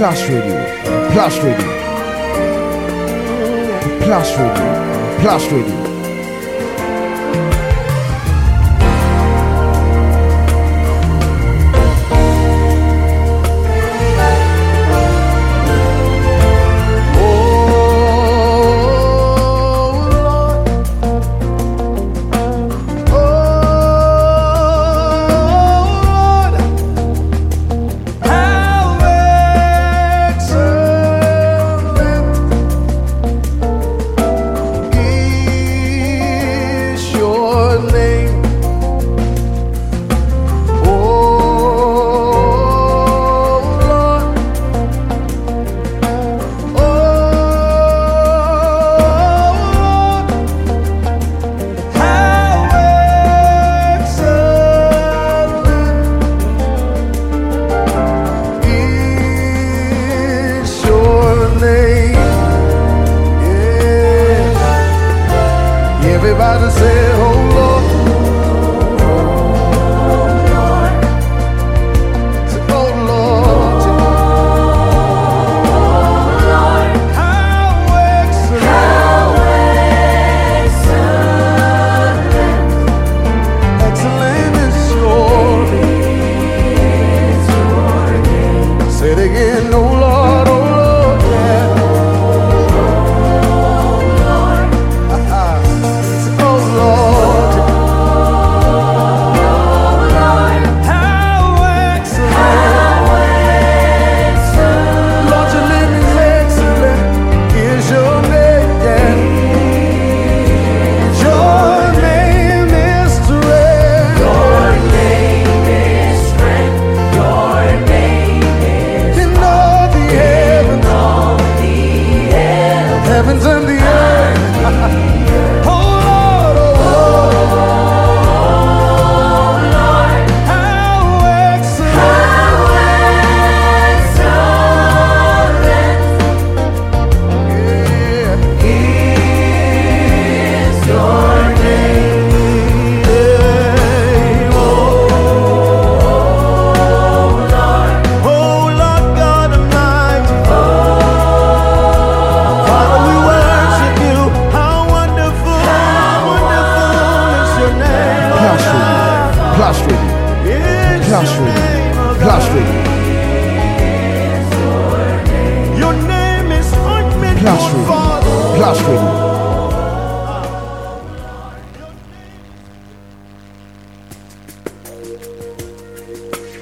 [0.00, 0.64] Plus Radio,
[1.12, 1.70] Plus Radio.
[4.00, 5.18] Plus Radio.
[5.20, 5.89] Plus Radio.